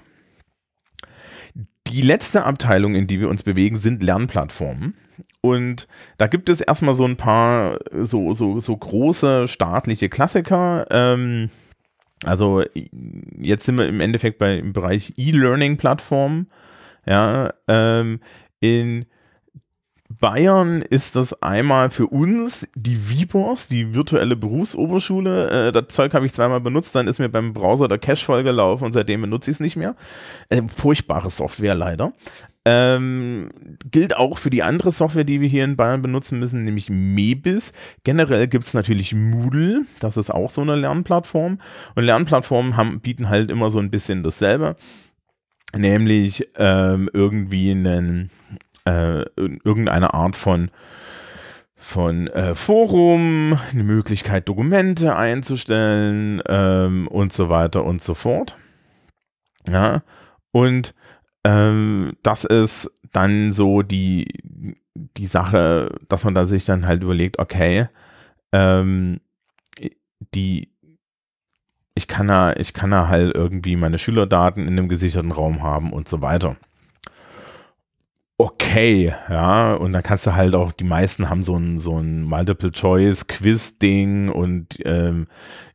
die 1.94 2.02
letzte 2.02 2.44
Abteilung, 2.44 2.96
in 2.96 3.06
die 3.06 3.20
wir 3.20 3.30
uns 3.30 3.44
bewegen, 3.44 3.78
sind 3.78 4.02
Lernplattformen. 4.02 4.96
Und 5.42 5.88
da 6.18 6.26
gibt 6.28 6.50
es 6.50 6.60
erstmal 6.60 6.96
so 6.96 7.06
ein 7.06 7.18
paar 7.18 7.78
so, 7.92 8.34
so, 8.34 8.60
so 8.60 8.76
große 8.76 9.48
staatliche 9.48 10.10
Klassiker. 10.10 10.88
Ähm, 10.90 11.50
also 12.24 12.64
jetzt 13.40 13.66
sind 13.66 13.78
wir 13.78 13.88
im 13.88 14.00
Endeffekt 14.00 14.40
bei, 14.40 14.58
im 14.58 14.74
Bereich 14.74 15.14
E-Learning-Plattformen. 15.18 16.48
Ja, 17.06 17.54
ähm, 17.68 18.22
in 18.60 19.06
Bayern 20.24 20.82
ist 20.82 21.18
das 21.18 21.44
einmal 21.44 21.90
für 21.90 22.08
uns 22.08 22.66
die 22.76 22.96
VBOS, 22.96 23.68
die 23.68 23.94
virtuelle 23.94 24.38
Berufsoberschule. 24.38 25.68
Äh, 25.68 25.72
das 25.74 25.90
Zeug 25.90 26.14
habe 26.14 26.26
ich 26.26 26.32
zweimal 26.32 26.62
benutzt, 26.62 26.96
dann 26.96 27.10
ist 27.10 27.20
mir 27.20 27.28
beim 27.28 27.52
Browser 27.52 27.90
der 27.90 27.98
Cache 27.98 28.24
vollgelaufen 28.24 28.86
und 28.86 28.94
seitdem 28.94 29.20
benutze 29.20 29.52
ich 29.52 29.58
es 29.58 29.60
nicht 29.60 29.76
mehr. 29.76 29.98
Äh, 30.48 30.62
furchtbare 30.74 31.30
Software 31.30 31.76
leider. 31.76 32.14
Ähm, 32.64 33.50
gilt 33.92 34.16
auch 34.16 34.38
für 34.38 34.50
die 34.50 34.64
andere 34.64 34.94
Software, 34.94 35.26
die 35.26 35.42
wir 35.42 35.50
hier 35.50 35.66
in 35.66 35.76
Bayern 35.76 36.02
benutzen 36.02 36.40
müssen, 36.40 36.64
nämlich 36.64 36.90
Mebis. 36.90 37.74
Generell 38.06 38.48
gibt 38.48 38.64
es 38.64 38.74
natürlich 38.74 39.14
Moodle, 39.14 39.82
das 40.00 40.16
ist 40.16 40.30
auch 40.30 40.50
so 40.50 40.62
eine 40.62 40.78
Lernplattform. 40.78 41.60
Und 41.96 42.04
Lernplattformen 42.06 42.78
haben, 42.78 43.02
bieten 43.02 43.28
halt 43.28 43.52
immer 43.52 43.70
so 43.70 43.80
ein 43.80 43.92
bisschen 43.92 44.24
dasselbe 44.24 44.78
nämlich 45.76 46.48
ähm, 46.58 47.10
irgendwie 47.14 47.72
einen 47.72 48.30
äh, 48.86 49.26
irgendeine 49.36 50.14
Art 50.14 50.36
von 50.36 50.72
von 51.76 52.28
äh, 52.28 52.56
Forum, 52.56 53.60
eine 53.72 53.84
Möglichkeit, 53.84 54.48
Dokumente 54.48 55.18
einzustellen 55.18 56.42
ähm, 56.48 57.10
und 57.10 57.34
so 57.34 57.50
weiter 57.50 57.84
und 57.84 58.02
so 58.02 58.14
fort. 58.14 58.58
Ja, 59.68 60.02
und 60.52 60.96
ähm, 61.44 62.14
das 62.24 62.46
ist 62.46 62.90
dann 63.12 63.52
so 63.52 63.82
die, 63.82 64.28
die 64.96 65.26
Sache, 65.26 65.94
dass 66.08 66.24
man 66.24 66.34
da 66.34 66.46
sich 66.46 66.64
dann 66.64 66.88
halt 66.88 67.04
überlegt, 67.04 67.38
okay, 67.38 67.90
ähm, 68.54 69.20
die, 70.34 70.70
ich 71.96 72.08
kann 72.08 72.28
da, 72.28 72.54
ich 72.54 72.74
kann 72.74 72.92
da 72.92 73.10
halt 73.10 73.36
irgendwie 73.36 73.76
meine 73.76 74.00
Schülerdaten 74.00 74.64
in 74.68 74.80
einem 74.80 74.88
gesicherten 74.88 75.34
Raum 75.34 75.64
haben 75.64 75.92
und 75.92 76.08
so 76.08 76.22
weiter 76.22 76.56
okay, 78.38 79.14
ja, 79.30 79.76
und 79.76 79.94
dann 79.94 80.04
kannst 80.04 80.28
du 80.28 80.36
halt 80.36 80.56
auch, 80.56 80.72
die 80.72 80.84
meisten 80.84 81.30
haben 81.30 81.44
so 81.44 81.56
ein, 81.56 81.80
so 81.80 82.00
ein 82.00 82.24
Multiple-Choice-Quiz-Ding 82.24 84.30
und 84.30 84.78
ähm, 84.86 85.28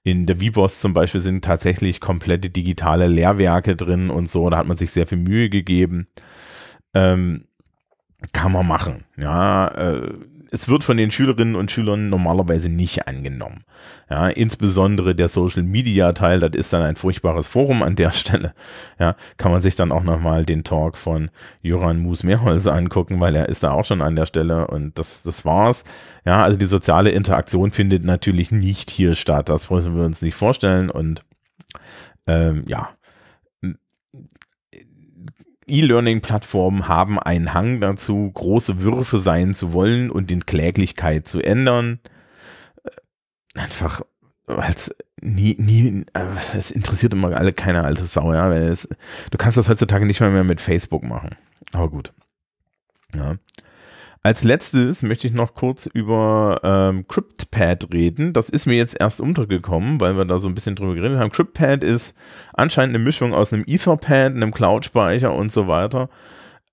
in 0.02 0.26
der 0.26 0.36
VBOS 0.36 0.80
zum 0.80 0.94
Beispiel 0.94 1.20
sind 1.20 1.44
tatsächlich 1.44 2.00
komplette 2.00 2.50
digitale 2.50 3.08
Lehrwerke 3.08 3.76
drin 3.76 4.10
und 4.10 4.28
so, 4.28 4.48
da 4.50 4.58
hat 4.58 4.66
man 4.66 4.76
sich 4.76 4.90
sehr 4.90 5.06
viel 5.06 5.18
Mühe 5.18 5.50
gegeben. 5.50 6.08
Ähm, 6.94 7.44
kann 8.32 8.52
man 8.52 8.66
machen, 8.66 9.04
ja, 9.16 9.68
äh, 9.68 10.12
es 10.50 10.68
wird 10.68 10.84
von 10.84 10.96
den 10.96 11.10
Schülerinnen 11.10 11.54
und 11.54 11.70
Schülern 11.70 12.08
normalerweise 12.08 12.68
nicht 12.68 13.06
angenommen. 13.06 13.64
Ja, 14.10 14.28
insbesondere 14.28 15.14
der 15.14 15.28
Social 15.28 15.62
Media 15.62 16.12
Teil, 16.12 16.40
das 16.40 16.52
ist 16.54 16.72
dann 16.72 16.82
ein 16.82 16.96
furchtbares 16.96 17.46
Forum 17.46 17.82
an 17.82 17.96
der 17.96 18.10
Stelle. 18.12 18.54
Ja, 18.98 19.16
kann 19.36 19.52
man 19.52 19.60
sich 19.60 19.74
dann 19.74 19.92
auch 19.92 20.02
nochmal 20.02 20.44
den 20.44 20.64
Talk 20.64 20.96
von 20.96 21.30
Joran 21.62 22.00
Mus 22.00 22.22
Mehrholzer 22.22 22.74
angucken, 22.74 23.20
weil 23.20 23.34
er 23.34 23.48
ist 23.48 23.62
da 23.62 23.72
auch 23.72 23.84
schon 23.84 24.02
an 24.02 24.16
der 24.16 24.26
Stelle 24.26 24.66
und 24.68 24.98
das, 24.98 25.22
das 25.22 25.44
war's. 25.44 25.84
Ja, 26.24 26.42
also 26.42 26.58
die 26.58 26.66
soziale 26.66 27.10
Interaktion 27.10 27.70
findet 27.70 28.04
natürlich 28.04 28.50
nicht 28.50 28.90
hier 28.90 29.14
statt. 29.14 29.48
Das 29.48 29.70
müssen 29.70 29.96
wir 29.96 30.04
uns 30.04 30.22
nicht 30.22 30.34
vorstellen 30.34 30.90
und 30.90 31.24
ähm, 32.26 32.64
ja, 32.66 32.90
E-Learning-Plattformen 35.68 36.88
haben 36.88 37.18
einen 37.18 37.54
Hang 37.54 37.80
dazu, 37.80 38.30
große 38.32 38.80
Würfe 38.80 39.18
sein 39.18 39.54
zu 39.54 39.72
wollen 39.72 40.10
und 40.10 40.30
in 40.30 40.46
Kläglichkeit 40.46 41.28
zu 41.28 41.40
ändern. 41.40 42.00
Äh, 42.84 43.60
einfach, 43.60 44.02
weil 44.46 44.72
es 44.74 44.94
nie, 45.20 45.56
nie, 45.58 46.04
äh, 46.14 46.26
es 46.56 46.70
interessiert 46.70 47.14
immer 47.14 47.36
alle 47.36 47.52
keine 47.52 47.84
alte 47.84 48.04
Sau, 48.04 48.32
ja, 48.32 48.52
es, 48.52 48.88
du 49.30 49.38
kannst 49.38 49.56
das 49.56 49.68
heutzutage 49.68 50.06
nicht 50.06 50.20
mal 50.20 50.30
mehr 50.30 50.44
mit 50.44 50.60
Facebook 50.60 51.02
machen. 51.02 51.36
Aber 51.72 51.90
gut. 51.90 52.12
Ja. 53.14 53.36
Als 54.22 54.42
letztes 54.42 55.02
möchte 55.02 55.26
ich 55.26 55.32
noch 55.32 55.54
kurz 55.54 55.86
über 55.86 56.60
ähm, 56.64 57.06
CryptPad 57.06 57.92
reden. 57.92 58.32
Das 58.32 58.50
ist 58.50 58.66
mir 58.66 58.74
jetzt 58.74 59.00
erst 59.00 59.20
untergekommen, 59.20 60.00
weil 60.00 60.16
wir 60.16 60.24
da 60.24 60.38
so 60.38 60.48
ein 60.48 60.54
bisschen 60.54 60.74
drüber 60.74 60.94
geredet 60.94 61.18
haben. 61.18 61.30
CryptPad 61.30 61.84
ist 61.84 62.16
anscheinend 62.52 62.96
eine 62.96 63.04
Mischung 63.04 63.32
aus 63.32 63.52
einem 63.52 63.64
Etherpad, 63.66 64.32
einem 64.32 64.52
Cloud-Speicher 64.52 65.32
und 65.32 65.52
so 65.52 65.68
weiter. 65.68 66.08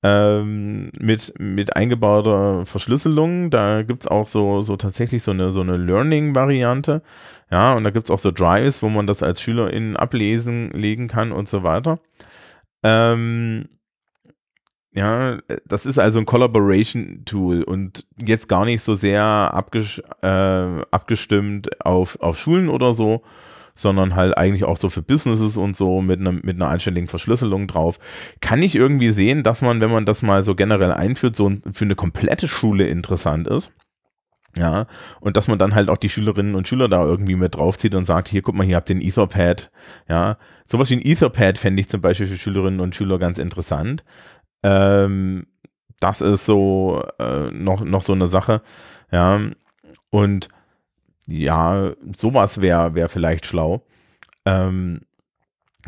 Ähm, 0.02 0.92
mit, 1.00 1.34
mit 1.40 1.76
eingebauter 1.76 2.66
Verschlüsselung. 2.66 3.52
Da 3.52 3.84
gibt 3.84 4.04
es 4.04 4.08
auch 4.08 4.28
so, 4.28 4.62
so 4.62 4.76
tatsächlich 4.76 5.24
so 5.24 5.32
eine, 5.32 5.52
so 5.52 5.62
eine 5.62 5.78
Learning-Variante. 5.78 7.02
Ja, 7.52 7.74
und 7.74 7.84
da 7.84 7.92
gibt 7.92 8.06
es 8.06 8.12
auch 8.12 8.20
so 8.20 8.32
Drives, 8.32 8.82
wo 8.82 8.90
man 8.90 9.08
das 9.08 9.24
als 9.24 9.42
SchülerInnen 9.42 9.98
ablesen, 9.98 10.72
legen 10.72 11.08
kann 11.08 11.32
und 11.32 11.48
so 11.48 11.64
weiter. 11.64 12.00
Ähm, 12.84 13.70
ja, 14.96 15.40
das 15.66 15.86
ist 15.86 16.00
also 16.00 16.20
ein 16.20 16.26
Collaboration-Tool 16.26 17.64
und 17.64 18.08
jetzt 18.18 18.48
gar 18.48 18.64
nicht 18.64 18.82
so 18.82 18.96
sehr 18.96 19.24
abges 19.24 20.02
äh, 20.22 20.82
abgestimmt 20.90 21.86
auf, 21.86 22.18
auf 22.22 22.40
Schulen 22.40 22.70
oder 22.70 22.94
so, 22.94 23.22
sondern 23.76 24.16
halt 24.16 24.38
eigentlich 24.38 24.64
auch 24.64 24.78
so 24.78 24.90
für 24.90 25.02
Businesses 25.02 25.58
und 25.58 25.76
so 25.76 26.02
mit, 26.02 26.22
einer 26.22 26.32
mit 26.32 26.56
einer 26.56 26.70
einstelligen 26.70 27.10
Verschlüsselung 27.10 27.68
drauf. 27.68 28.00
Kann 28.40 28.64
ich 28.64 28.76
irgendwie 28.76 29.12
sehen, 29.12 29.44
dass 29.44 29.62
man, 29.62 29.82
wenn 29.82 29.92
man 29.92 30.06
das 30.06 30.22
mal 30.22 30.46
so 30.46 30.56
generell 30.56 30.94
einführt, 30.94 31.36
so 31.36 31.52
für 31.74 31.84
eine 31.84 31.96
komplette 31.96 32.48
Schule 32.48 32.88
interessant 32.88 33.48
ist. 33.48 33.74
Ja, 34.58 34.88
und 35.20 35.36
dass 35.36 35.50
man 35.50 35.60
dann 35.60 35.76
halt 35.76 35.90
auch 35.90 35.98
die 35.98 36.08
Schülerinnen 36.08 36.56
und 36.56 36.66
Schüler 36.66 36.88
da 36.88 37.04
irgendwie 37.04 37.36
mit 37.36 37.56
draufzieht 37.56 37.94
und 37.94 38.06
sagt, 38.06 38.30
hier, 38.30 38.42
guck 38.42 38.56
mal, 38.56 38.66
hier 38.66 38.78
habt 38.78 38.90
ihr 38.90 38.96
ein 38.96 39.02
Etherpad. 39.02 39.70
Ja, 40.08 40.38
sowas 40.66 40.90
wie 40.90 40.96
ein 40.96 41.06
Etherpad 41.06 41.58
fände 41.58 41.82
ich 41.82 41.90
zum 41.90 42.00
Beispiel 42.00 42.28
für 42.28 42.38
Schülerinnen 42.38 42.80
und 42.80 42.96
Schüler 42.96 43.20
ganz 43.20 43.38
interessant. 43.38 44.06
Ähm, 44.66 45.46
das 46.00 46.22
ist 46.22 46.46
so 46.46 47.04
äh, 47.20 47.52
noch, 47.52 47.84
noch 47.84 48.02
so 48.02 48.14
eine 48.14 48.26
Sache. 48.26 48.64
Ja, 49.12 49.40
und 50.10 50.50
ja, 51.28 51.94
sowas 52.18 52.62
wäre 52.62 52.96
wär 52.96 53.08
vielleicht 53.08 53.46
schlau. 53.46 53.86
Ähm, 54.44 55.02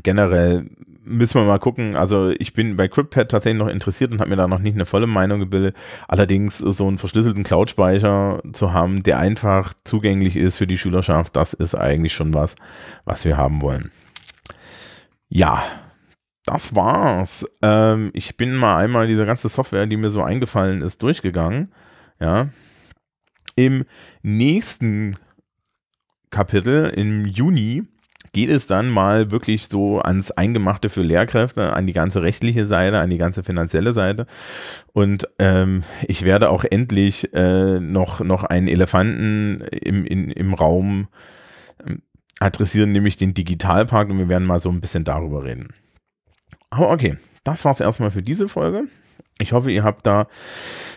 generell 0.03 0.69
müssen 1.03 1.41
wir 1.41 1.45
mal 1.45 1.59
gucken. 1.59 1.95
Also 1.95 2.29
ich 2.29 2.53
bin 2.53 2.75
bei 2.75 2.87
CryptPad 2.87 3.31
tatsächlich 3.31 3.59
noch 3.59 3.67
interessiert 3.67 4.11
und 4.11 4.19
habe 4.19 4.29
mir 4.29 4.35
da 4.35 4.47
noch 4.47 4.59
nicht 4.59 4.75
eine 4.75 4.85
volle 4.85 5.07
Meinung 5.07 5.39
gebildet. 5.39 5.75
Allerdings 6.07 6.59
so 6.59 6.87
einen 6.87 6.99
verschlüsselten 6.99 7.43
Cloud-Speicher 7.43 8.43
zu 8.53 8.73
haben, 8.73 9.01
der 9.01 9.17
einfach 9.17 9.73
zugänglich 9.83 10.35
ist 10.35 10.57
für 10.57 10.67
die 10.67 10.77
Schülerschaft, 10.77 11.35
das 11.35 11.53
ist 11.53 11.73
eigentlich 11.73 12.13
schon 12.13 12.33
was, 12.33 12.55
was 13.05 13.25
wir 13.25 13.37
haben 13.37 13.61
wollen. 13.61 13.91
Ja, 15.29 15.63
das 16.47 16.75
war's. 16.75 17.45
Ähm, 17.61 18.09
ich 18.13 18.37
bin 18.37 18.55
mal 18.55 18.77
einmal 18.77 19.05
diese 19.05 19.25
ganze 19.25 19.49
Software, 19.49 19.85
die 19.85 19.97
mir 19.97 20.09
so 20.09 20.23
eingefallen 20.23 20.81
ist, 20.81 21.03
durchgegangen. 21.03 21.73
Ja. 22.19 22.49
Im 23.55 23.83
nächsten 24.23 25.17
Kapitel, 26.29 26.85
im 26.95 27.25
Juni, 27.25 27.83
geht 28.31 28.49
es 28.49 28.67
dann 28.67 28.89
mal 28.89 29.31
wirklich 29.31 29.67
so 29.67 29.99
ans 29.99 30.31
Eingemachte 30.31 30.89
für 30.89 31.01
Lehrkräfte, 31.01 31.73
an 31.73 31.85
die 31.85 31.93
ganze 31.93 32.21
rechtliche 32.21 32.65
Seite, 32.65 32.99
an 32.99 33.09
die 33.09 33.17
ganze 33.17 33.43
finanzielle 33.43 33.93
Seite. 33.93 34.25
Und 34.93 35.27
ähm, 35.39 35.83
ich 36.07 36.23
werde 36.23 36.49
auch 36.49 36.63
endlich 36.63 37.33
äh, 37.33 37.79
noch, 37.79 38.21
noch 38.21 38.43
einen 38.43 38.67
Elefanten 38.67 39.61
im, 39.71 40.05
in, 40.05 40.31
im 40.31 40.53
Raum 40.53 41.07
ähm, 41.85 42.01
adressieren, 42.39 42.91
nämlich 42.91 43.17
den 43.17 43.33
Digitalpark. 43.33 44.09
Und 44.09 44.19
wir 44.19 44.29
werden 44.29 44.47
mal 44.47 44.61
so 44.61 44.69
ein 44.69 44.81
bisschen 44.81 45.03
darüber 45.03 45.43
reden. 45.43 45.73
Aber 46.69 46.91
okay, 46.91 47.17
das 47.43 47.65
war's 47.65 47.79
erstmal 47.79 48.11
für 48.11 48.23
diese 48.23 48.47
Folge. 48.47 48.83
Ich 49.39 49.53
hoffe, 49.53 49.71
ihr 49.71 49.83
habt 49.83 50.05
da 50.05 50.27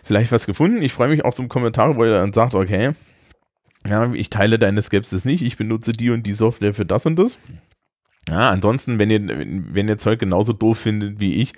vielleicht 0.02 0.32
was 0.32 0.46
gefunden. 0.46 0.82
Ich 0.82 0.92
freue 0.92 1.08
mich 1.08 1.24
auch 1.24 1.32
so 1.32 1.46
Kommentare, 1.46 1.96
wo 1.96 2.04
ihr 2.04 2.12
dann 2.12 2.32
sagt, 2.32 2.54
okay, 2.54 2.92
ja, 3.86 4.12
ich 4.12 4.30
teile 4.30 4.58
deine 4.58 4.82
Skepsis 4.82 5.24
nicht, 5.24 5.42
ich 5.42 5.56
benutze 5.56 5.92
die 5.92 6.10
und 6.10 6.24
die 6.24 6.34
Software 6.34 6.74
für 6.74 6.84
das 6.84 7.06
und 7.06 7.16
das. 7.16 7.38
Ja, 8.28 8.50
ansonsten, 8.50 8.98
wenn 8.98 9.10
ihr, 9.10 9.26
wenn 9.26 9.88
ihr 9.88 9.98
Zeug 9.98 10.18
genauso 10.20 10.52
doof 10.52 10.78
findet 10.78 11.20
wie 11.20 11.34
ich, 11.36 11.52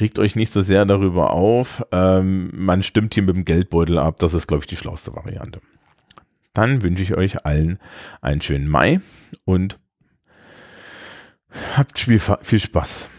regt 0.00 0.18
euch 0.18 0.36
nicht 0.36 0.50
so 0.50 0.62
sehr 0.62 0.84
darüber 0.86 1.30
auf. 1.32 1.84
Ähm, 1.92 2.50
man 2.54 2.82
stimmt 2.82 3.14
hier 3.14 3.22
mit 3.22 3.36
dem 3.36 3.44
Geldbeutel 3.44 3.98
ab. 3.98 4.16
Das 4.18 4.34
ist, 4.34 4.46
glaube 4.46 4.62
ich, 4.62 4.66
die 4.66 4.76
schlauste 4.76 5.14
Variante. 5.14 5.60
Dann 6.54 6.82
wünsche 6.82 7.02
ich 7.02 7.14
euch 7.14 7.44
allen 7.44 7.78
einen 8.20 8.40
schönen 8.40 8.68
Mai 8.68 9.00
und 9.44 9.78
habt 11.76 11.98
viel 11.98 12.60
Spaß. 12.60 13.10